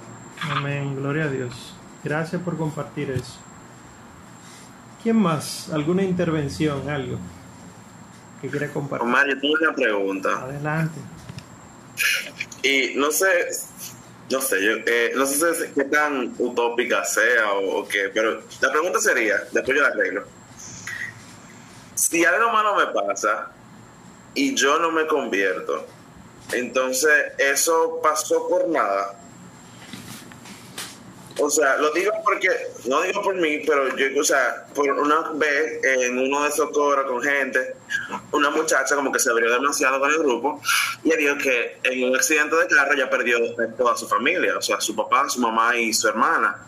[0.51, 1.75] Amén, gloria a Dios.
[2.05, 3.39] Gracias por compartir eso.
[5.03, 5.70] ¿Quién más?
[5.73, 7.18] ¿Alguna intervención, algo
[8.41, 9.09] que quiera compartir?
[9.09, 10.29] Omar, yo tengo una pregunta.
[10.43, 11.01] Adelante.
[12.62, 13.27] Y no sé,
[14.33, 18.99] no sé, yo, eh, no sé qué tan utópica sea o, qué, pero la pregunta
[18.99, 20.24] sería, después yo la arreglo.
[21.95, 23.51] Si algo malo me pasa
[24.35, 25.87] y yo no me convierto,
[26.53, 29.22] entonces eso pasó por nada.
[31.45, 32.49] O sea, lo digo porque,
[32.84, 36.70] no digo por mí, pero yo, o sea, por una vez en uno de esos
[36.70, 37.74] coros con gente,
[38.30, 40.61] una muchacha como que se abrió demasiado con el grupo
[41.03, 43.38] y ella dijo que en un accidente de carro ya perdió
[43.76, 46.64] toda su familia, o sea, su papá, su mamá y su hermana.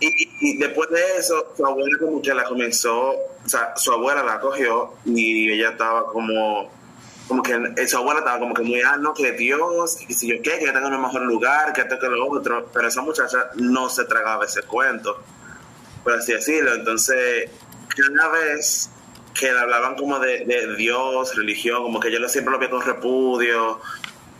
[0.00, 4.40] y, después de eso, su abuela como que la comenzó, o sea, su abuela la
[4.40, 6.68] cogió y ella estaba como
[7.28, 10.36] como que su abuela estaba como que muy, ah, no, que Dios, que si yo
[10.42, 13.50] qué, que yo tengo un mejor lugar, que esto, que lo otro, pero esa muchacha
[13.56, 15.22] no se tragaba ese cuento,
[16.02, 16.74] por así decirlo.
[16.74, 17.50] Entonces,
[17.96, 18.90] cada vez
[19.38, 22.68] que le hablaban como de, de Dios, religión, como que yo lo siempre lo vi
[22.68, 23.80] con repudio,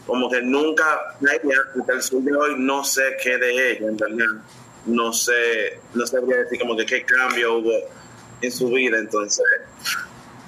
[0.07, 1.41] como que nunca, nadie,
[1.89, 4.26] el sur de hoy, no sé qué de ella, en realidad.
[4.87, 7.72] No sé, no sabría decir como que qué cambio hubo
[8.43, 9.43] en su vida, entonces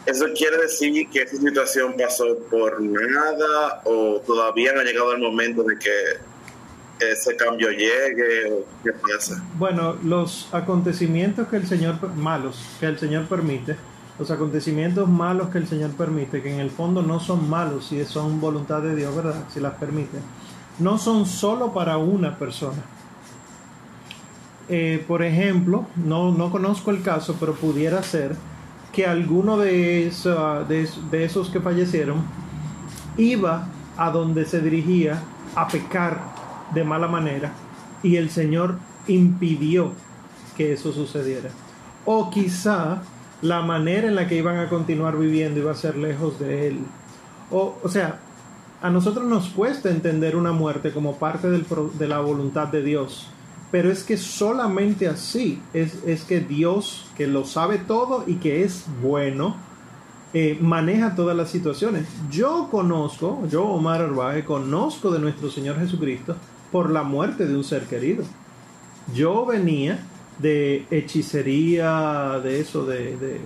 [0.06, 5.20] ¿Eso quiere decir que esa situación pasó por nada o todavía no ha llegado el
[5.20, 9.42] momento de que ese cambio llegue o qué pasa?
[9.58, 13.76] Bueno, los acontecimientos que el Señor, malos, que el Señor permite,
[14.16, 18.04] los acontecimientos malos que el Señor permite, que en el fondo no son malos, si
[18.04, 19.44] son voluntad de Dios, ¿verdad?
[19.52, 20.18] Si las permite,
[20.78, 22.84] no son solo para una persona.
[24.68, 28.36] Eh, por ejemplo, no, no conozco el caso, pero pudiera ser
[28.96, 30.10] que alguno de,
[31.10, 32.24] de, esos que fallecieron
[33.18, 33.68] iba
[33.98, 35.22] a donde se dirigía
[35.54, 36.18] a pecar
[36.72, 37.52] de mala manera
[38.02, 39.92] y el Señor impidió
[40.56, 41.50] que eso sucediera.
[42.06, 43.02] O quizá
[43.42, 46.78] la manera en la que iban a continuar viviendo iba a ser lejos de Él.
[47.50, 48.20] O, o sea,
[48.80, 53.28] a nosotros nos cuesta entender una muerte como parte de la voluntad de Dios.
[53.70, 58.62] Pero es que solamente así es, es que Dios, que lo sabe todo y que
[58.62, 59.56] es bueno,
[60.34, 62.06] eh, maneja todas las situaciones.
[62.30, 66.36] Yo conozco, yo Omar Arbaje, conozco de nuestro Señor Jesucristo
[66.70, 68.24] por la muerte de un ser querido.
[69.14, 69.98] Yo venía
[70.38, 73.40] de hechicería, de eso, de, de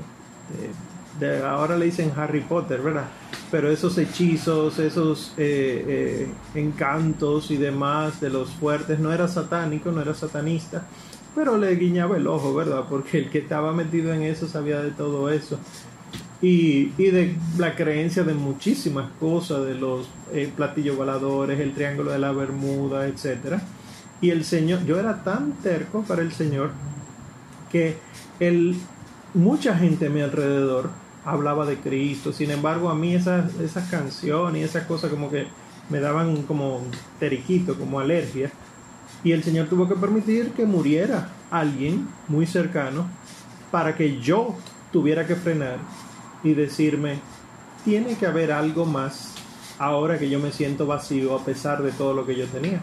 [1.44, 3.06] ahora le dicen Harry Potter, ¿verdad?
[3.50, 9.90] Pero esos hechizos, esos eh, eh, encantos y demás de los fuertes, no era satánico,
[9.90, 10.86] no era satanista,
[11.34, 12.84] pero le guiñaba el ojo, ¿verdad?
[12.88, 15.58] Porque el que estaba metido en eso sabía de todo eso.
[16.42, 22.12] Y, y de la creencia de muchísimas cosas, de los eh, platillos voladores, el triángulo
[22.12, 23.60] de la Bermuda, etc.
[24.22, 26.70] Y el Señor, yo era tan terco para el Señor
[27.70, 27.98] que
[28.40, 28.76] el,
[29.34, 30.90] mucha gente a mi alrededor
[31.24, 32.32] hablaba de Cristo.
[32.32, 35.46] Sin embargo, a mí esas, esas canciones y esas cosas como que
[35.88, 36.82] me daban como
[37.18, 38.50] teriquito, como alergia.
[39.22, 43.06] Y el Señor tuvo que permitir que muriera alguien muy cercano
[43.70, 44.56] para que yo
[44.92, 45.78] tuviera que frenar
[46.42, 47.20] y decirme,
[47.84, 49.34] tiene que haber algo más
[49.78, 52.80] ahora que yo me siento vacío a pesar de todo lo que yo tenía.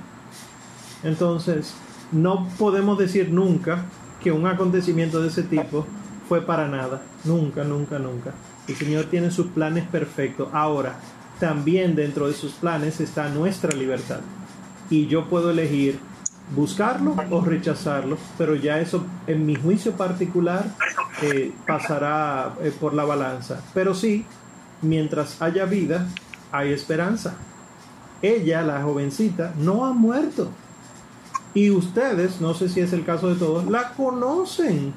[1.03, 1.73] Entonces,
[2.11, 3.85] no podemos decir nunca
[4.21, 5.85] que un acontecimiento de ese tipo
[6.27, 7.01] fue para nada.
[7.23, 8.33] Nunca, nunca, nunca.
[8.67, 10.49] El Señor tiene sus planes perfectos.
[10.53, 10.99] Ahora,
[11.39, 14.19] también dentro de sus planes está nuestra libertad.
[14.89, 15.99] Y yo puedo elegir
[16.55, 20.65] buscarlo o rechazarlo, pero ya eso en mi juicio particular
[21.21, 23.61] eh, pasará eh, por la balanza.
[23.73, 24.25] Pero sí,
[24.81, 26.07] mientras haya vida,
[26.51, 27.35] hay esperanza.
[28.21, 30.49] Ella, la jovencita, no ha muerto.
[31.53, 34.93] Y ustedes, no sé si es el caso de todos, la conocen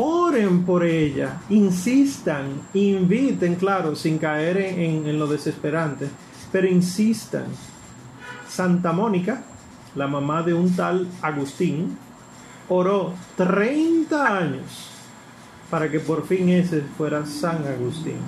[0.00, 6.08] oren por ella, insistan, inviten, claro, sin caer en, lo desesperante,
[6.52, 7.46] pero insistan.
[8.48, 9.42] Santa Mónica,
[9.96, 11.98] la mamá de un tal Agustín,
[12.68, 14.90] oró 30 años
[15.68, 18.20] para que por fin ese fuera San Agustín.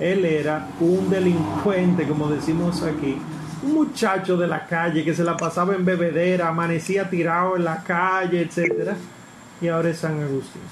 [0.00, 3.16] Él era un delincuente, como decimos aquí,
[3.62, 7.84] un muchacho de la calle que se la pasaba en bebedera, amanecía tirado en la
[7.84, 8.96] calle, etcétera,
[9.60, 10.62] y ahora es San Agustín.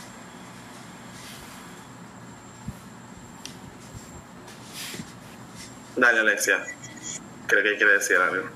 [6.00, 6.64] Dale, Alexia.
[7.46, 8.48] Creo que quiere decir algo.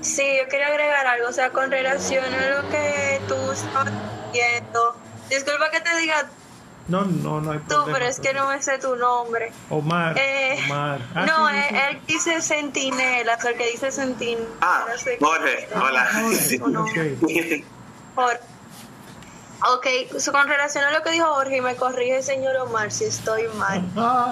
[0.00, 3.92] Sí, yo quería agregar algo, o sea, con relación a lo que tú estás
[4.32, 4.96] diciendo.
[5.28, 6.26] Disculpa que te diga
[6.88, 7.84] no, no, no hay problema.
[7.84, 9.52] Tú, pero es que no me sé tu nombre.
[9.68, 10.18] Omar.
[10.18, 11.00] Eh, Omar.
[11.14, 14.48] Ah, no, él, él, dice Centinela, el que dice Centinela.
[14.60, 14.86] Ah,
[15.20, 16.08] Jorge, hola.
[16.58, 16.58] Jorge.
[18.16, 18.49] Jorge.
[19.68, 19.86] Ok,
[20.32, 23.82] con relación a lo que dijo Jorge, me corrige el señor Omar si estoy mal.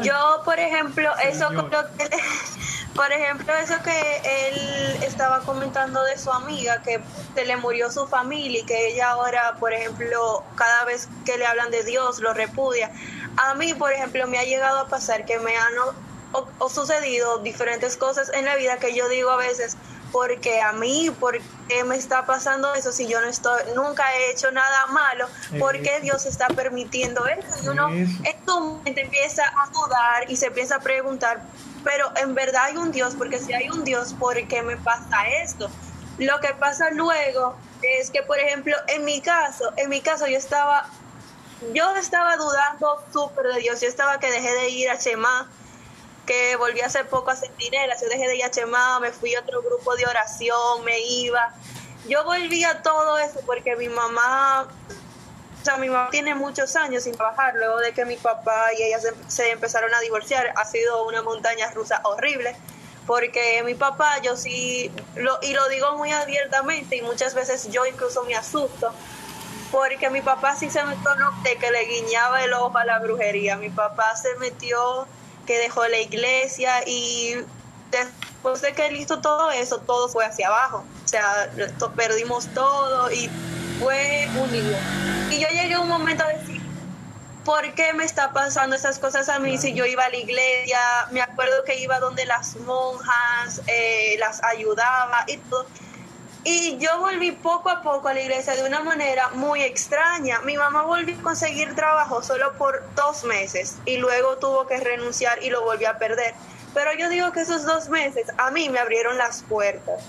[0.03, 2.11] Yo, por ejemplo, eso que,
[2.95, 7.01] por ejemplo, eso que él estaba comentando de su amiga, que
[7.35, 11.47] se le murió su familia y que ella ahora, por ejemplo, cada vez que le
[11.47, 12.91] hablan de Dios lo repudia.
[13.37, 15.75] A mí, por ejemplo, me ha llegado a pasar que me han
[16.33, 19.77] o sucedido diferentes cosas en la vida que yo digo a veces,
[20.13, 21.39] porque a mí, ¿por
[21.69, 25.29] qué me está pasando eso si yo no estoy, nunca he hecho nada malo?
[25.59, 27.65] ¿Por qué Dios está permitiendo eso?
[27.65, 31.43] Y uno en tu mente empieza a dudar y se empieza a preguntar,
[31.85, 35.29] pero en verdad hay un Dios, porque si hay un Dios, ¿por qué me pasa
[35.43, 35.71] esto?
[36.19, 40.37] Lo que pasa luego es que, por ejemplo, en mi caso, en mi caso yo
[40.37, 40.89] estaba,
[41.73, 45.49] yo estaba dudando súper de Dios, yo estaba que dejé de ir a Chema,
[46.29, 49.97] que volví hace poco a Centinelas, yo dejé de Chema, me fui a otro grupo
[49.97, 51.55] de oración, me iba.
[52.07, 54.69] Yo volví a todo eso porque mi mamá,
[55.61, 58.83] o sea, mi mamá tiene muchos años sin trabajar, luego de que mi papá y
[58.83, 62.55] ella se, empezaron a divorciar, ha sido una montaña rusa horrible
[63.07, 67.87] porque mi papá, yo sí, lo, y lo digo muy abiertamente, y muchas veces yo
[67.87, 68.93] incluso me asusto,
[69.73, 71.11] porque mi papá sí se metió
[71.43, 73.57] de que le guiñaba el ojo a la brujería.
[73.57, 75.09] Mi papá se metió
[75.49, 77.37] que dejó la iglesia y
[77.91, 80.85] después de que hizo todo eso, todo fue hacia abajo.
[81.03, 81.51] O sea,
[81.97, 83.31] perdimos todo y
[83.81, 84.77] fue un lío.
[85.31, 86.61] Y yo llegué a un momento a decir,
[87.47, 90.79] ¿por qué me está pasando esas cosas a mí si yo iba a la iglesia?
[91.13, 95.67] Me acuerdo que iba donde las monjas, eh, las ayudaba y todo.
[96.51, 100.41] Y yo volví poco a poco a la iglesia de una manera muy extraña.
[100.47, 105.43] Mi mamá volvió a conseguir trabajo solo por dos meses y luego tuvo que renunciar
[105.43, 106.33] y lo volvió a perder.
[106.73, 110.03] Pero yo digo que esos dos meses a mí me abrieron las puertas.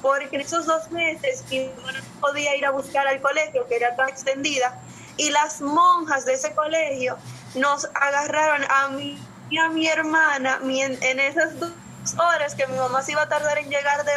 [0.00, 3.96] Porque en esos dos meses yo no podía ir a buscar al colegio, que era
[3.96, 4.80] tan extendida,
[5.16, 7.18] y las monjas de ese colegio
[7.56, 9.18] nos agarraron a mí
[9.50, 11.72] y a mi hermana en esas dos
[12.16, 14.12] horas que mi mamá se iba a tardar en llegar de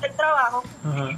[0.00, 0.62] del trabajo.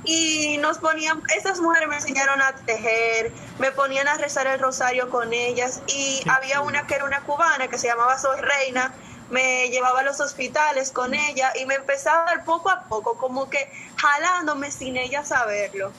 [0.05, 5.11] Y nos ponían, esas mujeres me enseñaron a tejer, me ponían a rezar el rosario
[5.11, 5.83] con ellas.
[5.87, 8.93] Y había una que era una cubana que se llamaba Sol Reina,
[9.31, 13.16] me llevaba a los hospitales con ella y me empezaba a dar poco a poco,
[13.16, 15.93] como que jalándome sin ella saberlo.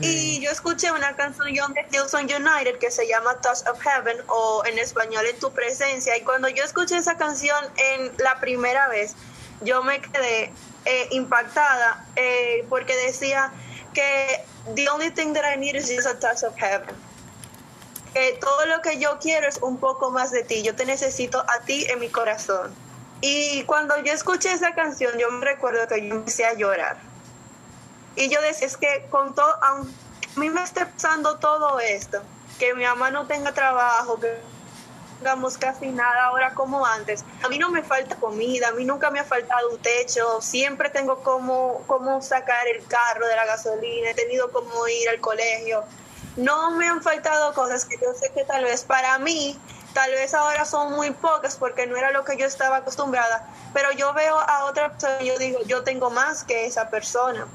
[0.00, 4.62] Y yo escuché una canción de Hillsong United que se llama Touch of Heaven o
[4.66, 6.16] en español En tu presencia.
[6.16, 9.16] Y cuando yo escuché esa canción en la primera vez,
[9.62, 10.52] yo me quedé
[10.84, 13.52] eh, impactada eh, porque decía
[13.94, 16.94] que the only thing that I need is just a touch of heaven.
[18.14, 20.62] Que todo lo que yo quiero es un poco más de ti.
[20.62, 22.74] Yo te necesito a ti en mi corazón.
[23.20, 26.96] Y cuando yo escuché esa canción, yo me recuerdo que yo empecé a llorar.
[28.16, 29.82] Y yo decía, es que con todo, a
[30.36, 32.20] mí me está pasando todo esto,
[32.58, 34.38] que mi mamá no tenga trabajo, que
[35.18, 37.24] tengamos casi nada ahora como antes.
[37.42, 40.90] A mí no me falta comida, a mí nunca me ha faltado un techo, siempre
[40.90, 45.84] tengo como, como sacar el carro de la gasolina, he tenido como ir al colegio.
[46.36, 49.58] No me han faltado cosas que yo sé que tal vez para mí,
[49.92, 53.90] tal vez ahora son muy pocas porque no era lo que yo estaba acostumbrada, pero
[53.92, 57.48] yo veo a otra persona y yo digo, yo tengo más que esa persona.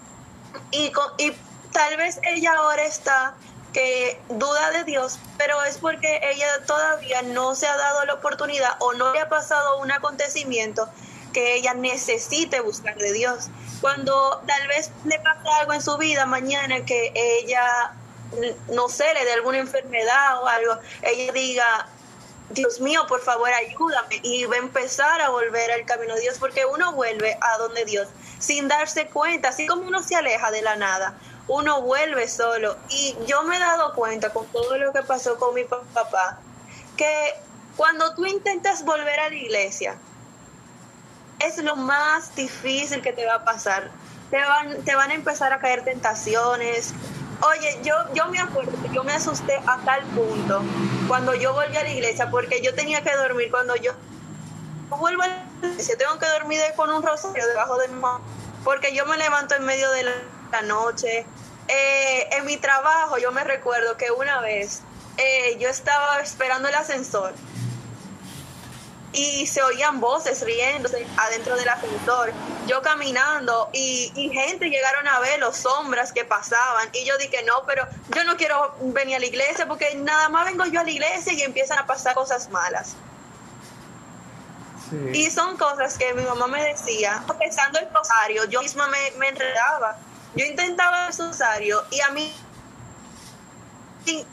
[0.72, 1.36] Y, y
[1.72, 3.36] tal vez ella ahora está
[3.74, 8.76] que duda de Dios, pero es porque ella todavía no se ha dado la oportunidad
[8.80, 10.88] o no le ha pasado un acontecimiento
[11.34, 13.50] que ella necesite buscar de Dios.
[13.82, 17.92] Cuando tal vez le pasa algo en su vida mañana que ella,
[18.72, 21.88] no sé, le dé alguna enfermedad o algo, ella diga,
[22.52, 24.20] Dios mío, por favor, ayúdame.
[24.22, 27.84] Y va a empezar a volver al camino de Dios, porque uno vuelve a donde
[27.86, 28.08] Dios,
[28.38, 31.18] sin darse cuenta, así como uno se aleja de la nada
[31.48, 32.78] uno vuelve solo.
[32.89, 36.39] Y yo me he dado cuenta con todo lo que pasó con mi papá,
[36.98, 37.34] que
[37.78, 39.98] cuando tú intentas volver a la iglesia,
[41.39, 43.89] es lo más difícil que te va a pasar.
[44.30, 46.94] Te van, te van a empezar a caer tentaciones,
[47.41, 50.62] Oye, yo, yo me acuerdo que yo me asusté a tal punto
[51.10, 53.91] cuando yo volví a la iglesia porque yo tenía que dormir cuando yo
[54.89, 58.22] vuelvo a la iglesia, tengo que dormir con un rosario debajo de mi mano
[58.64, 60.12] porque yo me levanto en medio de la
[60.62, 61.26] noche.
[61.68, 64.82] Eh, en mi trabajo yo me recuerdo que una vez
[65.18, 67.34] eh, yo estaba esperando el ascensor
[69.14, 72.34] y se oían voces riéndose adentro del ascensor,
[72.68, 77.64] yo caminando y, gente llegaron a ver los sombras que pasaban y yo dije, no,
[77.68, 80.89] pero yo no quiero venir a la iglesia porque nada más vengo yo a la
[80.89, 82.95] iglesia y empiezan a pasar cosas malas.
[85.12, 89.30] Y son cosas que mi mamá me decía, empezando el rosario, yo misma me, me
[89.30, 89.97] enredaba.
[90.36, 92.34] Yo intentaba el rosario y a mí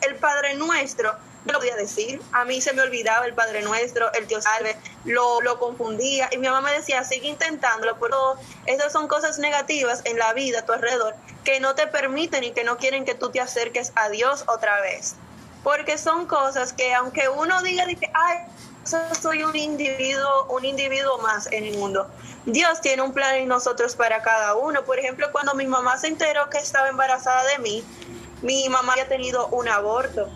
[0.00, 2.20] el Padre Nuestro no lo podía decir.
[2.32, 6.28] A mí se me olvidaba el Padre Nuestro, el Tío Salve, lo, lo confundía.
[6.32, 8.36] Y mi mamá me decía, sigue intentándolo, pero
[8.66, 12.52] esas son cosas negativas en la vida a tu alrededor que no te permiten y
[12.52, 15.14] que no quieren que tú te acerques a Dios otra vez.
[15.62, 18.38] Porque son cosas que aunque uno diga, dice, ay,
[18.84, 22.08] soy un individuo, un individuo más en el mundo.
[22.46, 24.84] Dios tiene un plan en nosotros para cada uno.
[24.84, 27.84] Por ejemplo, cuando mi mamá se enteró que estaba embarazada de mí,
[28.42, 30.28] mi mamá había tenido un aborto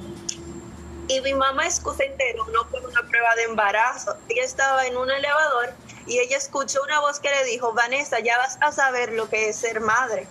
[1.09, 4.17] y mi mamá se enteró no por una prueba de embarazo.
[4.29, 5.73] Ella estaba en un elevador
[6.07, 9.49] y ella escuchó una voz que le dijo, Vanessa, ya vas a saber lo que
[9.49, 10.27] es ser madre.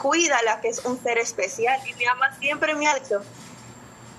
[0.00, 1.78] Cuídala, que es un ser especial.
[1.86, 3.20] Y mi mamá siempre me ha dicho,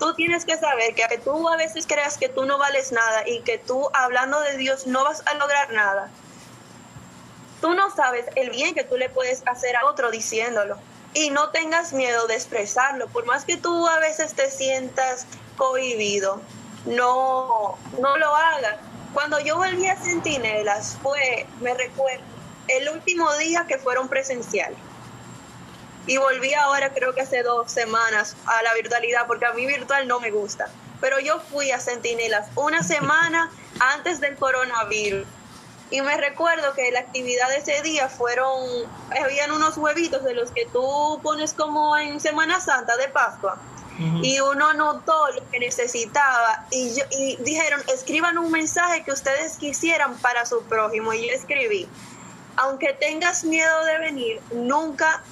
[0.02, 3.40] tú tienes que saber que tú a veces creas que tú no vales nada y
[3.42, 6.10] que tú hablando de Dios no vas a lograr nada.
[7.60, 10.76] Tú no sabes el bien que tú le puedes hacer a otro diciéndolo.
[11.14, 13.06] Y no tengas miedo de expresarlo.
[13.10, 15.24] Por más que tú a veces te sientas
[15.76, 16.40] vivido
[16.84, 18.78] no, no lo hagas.
[19.14, 22.24] Cuando yo volví a Centinelas fue, me recuerdo,
[22.66, 24.74] el último día que fueron presencial.
[26.06, 30.08] Y volví ahora, creo que hace dos semanas, a la virtualidad, porque a mí virtual
[30.08, 30.68] no me gusta.
[31.00, 33.50] Pero yo fui a Centinelas una semana
[33.94, 35.26] antes del coronavirus.
[35.90, 38.48] Y me recuerdo que la actividad de ese día fueron,
[39.22, 43.60] habían unos huevitos de los que tú pones como en Semana Santa de Pascua
[44.22, 49.56] y uno notó lo que necesitaba y, yo, y dijeron, escriban un mensaje que ustedes
[49.58, 51.88] quisieran para su prójimo y yo escribí,
[52.56, 55.22] aunque tengas miedo de venir, nunca,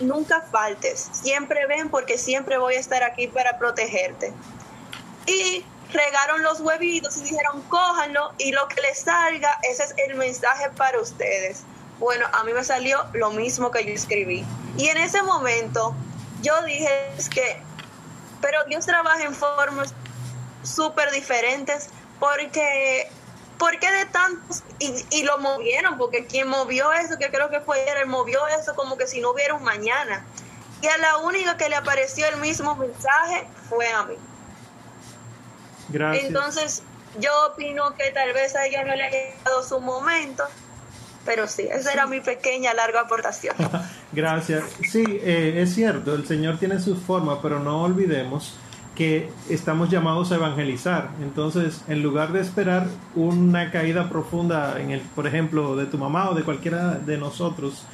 [0.00, 4.32] nunca faltes, siempre ven porque siempre voy a estar aquí para protegerte.
[5.26, 10.16] Y regaron los huevitos y dijeron, cójanlo y lo que les salga, ese es el
[10.16, 11.62] mensaje para ustedes.
[11.98, 14.44] Bueno, a mí me salió lo mismo que yo escribí.
[14.76, 15.94] Y en ese momento
[16.42, 17.68] yo dije que
[18.40, 19.94] pero Dios trabaja en formas
[20.62, 23.10] súper diferentes porque
[23.58, 28.06] porque de tantos y, lo movieron porque quien movió eso que creo que fue él
[28.06, 30.24] movió eso como que si no hubiera un mañana
[30.80, 34.14] y a la única que le apareció el mismo mensaje fue a mí
[35.88, 36.24] Gracias.
[36.24, 36.82] entonces
[37.18, 40.44] yo opino que tal vez a ella no le haya llegado su momento
[41.28, 43.54] pero sí, esa era mi pequeña, larga aportación.
[44.12, 44.64] Gracias.
[44.90, 48.54] Sí, eh, es cierto, el Señor tiene sus formas, pero no olvidemos
[48.98, 51.10] que estamos llamados a evangelizar.
[51.22, 56.28] Entonces, en lugar de esperar una caída profunda, en el, por ejemplo, de tu mamá
[56.30, 57.84] o de cualquiera de nosotros,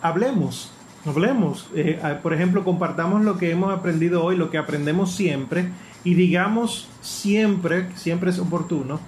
[0.00, 0.72] hablemos,
[1.04, 1.68] hablemos.
[1.74, 5.68] Eh, por ejemplo, compartamos lo que hemos aprendido hoy, lo que aprendemos siempre,
[6.02, 9.00] y digamos siempre, siempre es oportuno,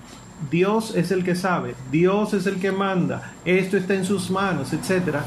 [0.51, 4.75] Dios es el que sabe, Dios es el que manda, esto está en sus manos,
[4.75, 5.21] etc.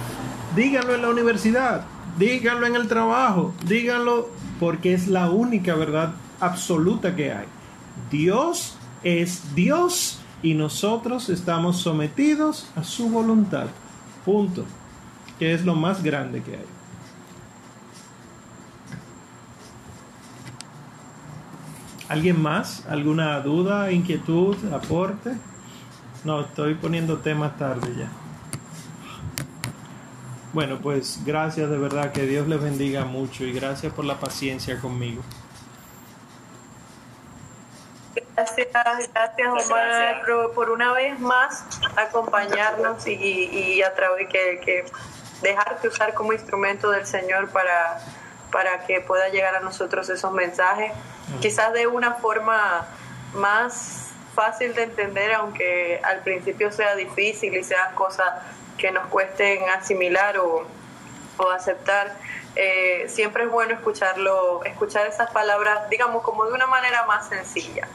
[0.55, 1.85] Díganlo en la universidad,
[2.19, 7.45] díganlo en el trabajo, díganlo porque es la única verdad absoluta que hay.
[8.11, 13.67] Dios es Dios y nosotros estamos sometidos a su voluntad.
[14.25, 14.65] Punto.
[15.39, 16.65] Que es lo más grande que hay.
[22.09, 22.85] ¿Alguien más?
[22.87, 25.35] ¿Alguna duda, inquietud, aporte?
[26.23, 28.22] No, estoy poniendo temas tarde ya.
[30.53, 34.79] Bueno, pues gracias de verdad, que Dios les bendiga mucho y gracias por la paciencia
[34.79, 35.21] conmigo.
[38.35, 38.67] Gracias,
[39.13, 40.21] gracias Omar
[40.55, 44.85] por una vez más acompañarnos y, y a través que, que
[45.41, 47.99] dejarte usar como instrumento del Señor para
[48.53, 50.93] para que pueda llegar a nosotros esos mensajes,
[51.41, 52.85] quizás de una forma
[53.33, 58.27] más fácil de entender, aunque al principio sea difícil y sean cosas
[58.83, 60.67] que nos cuesten asimilar o,
[61.55, 62.17] aceptar.
[62.55, 67.87] Eh, siempre es bueno escucharlo, escuchar esas palabras, digamos, como de una manera más sencilla.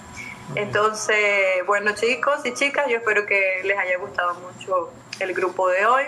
[0.55, 5.85] Entonces, bueno chicos y chicas, yo espero que les haya gustado mucho el grupo de
[5.85, 6.05] hoy.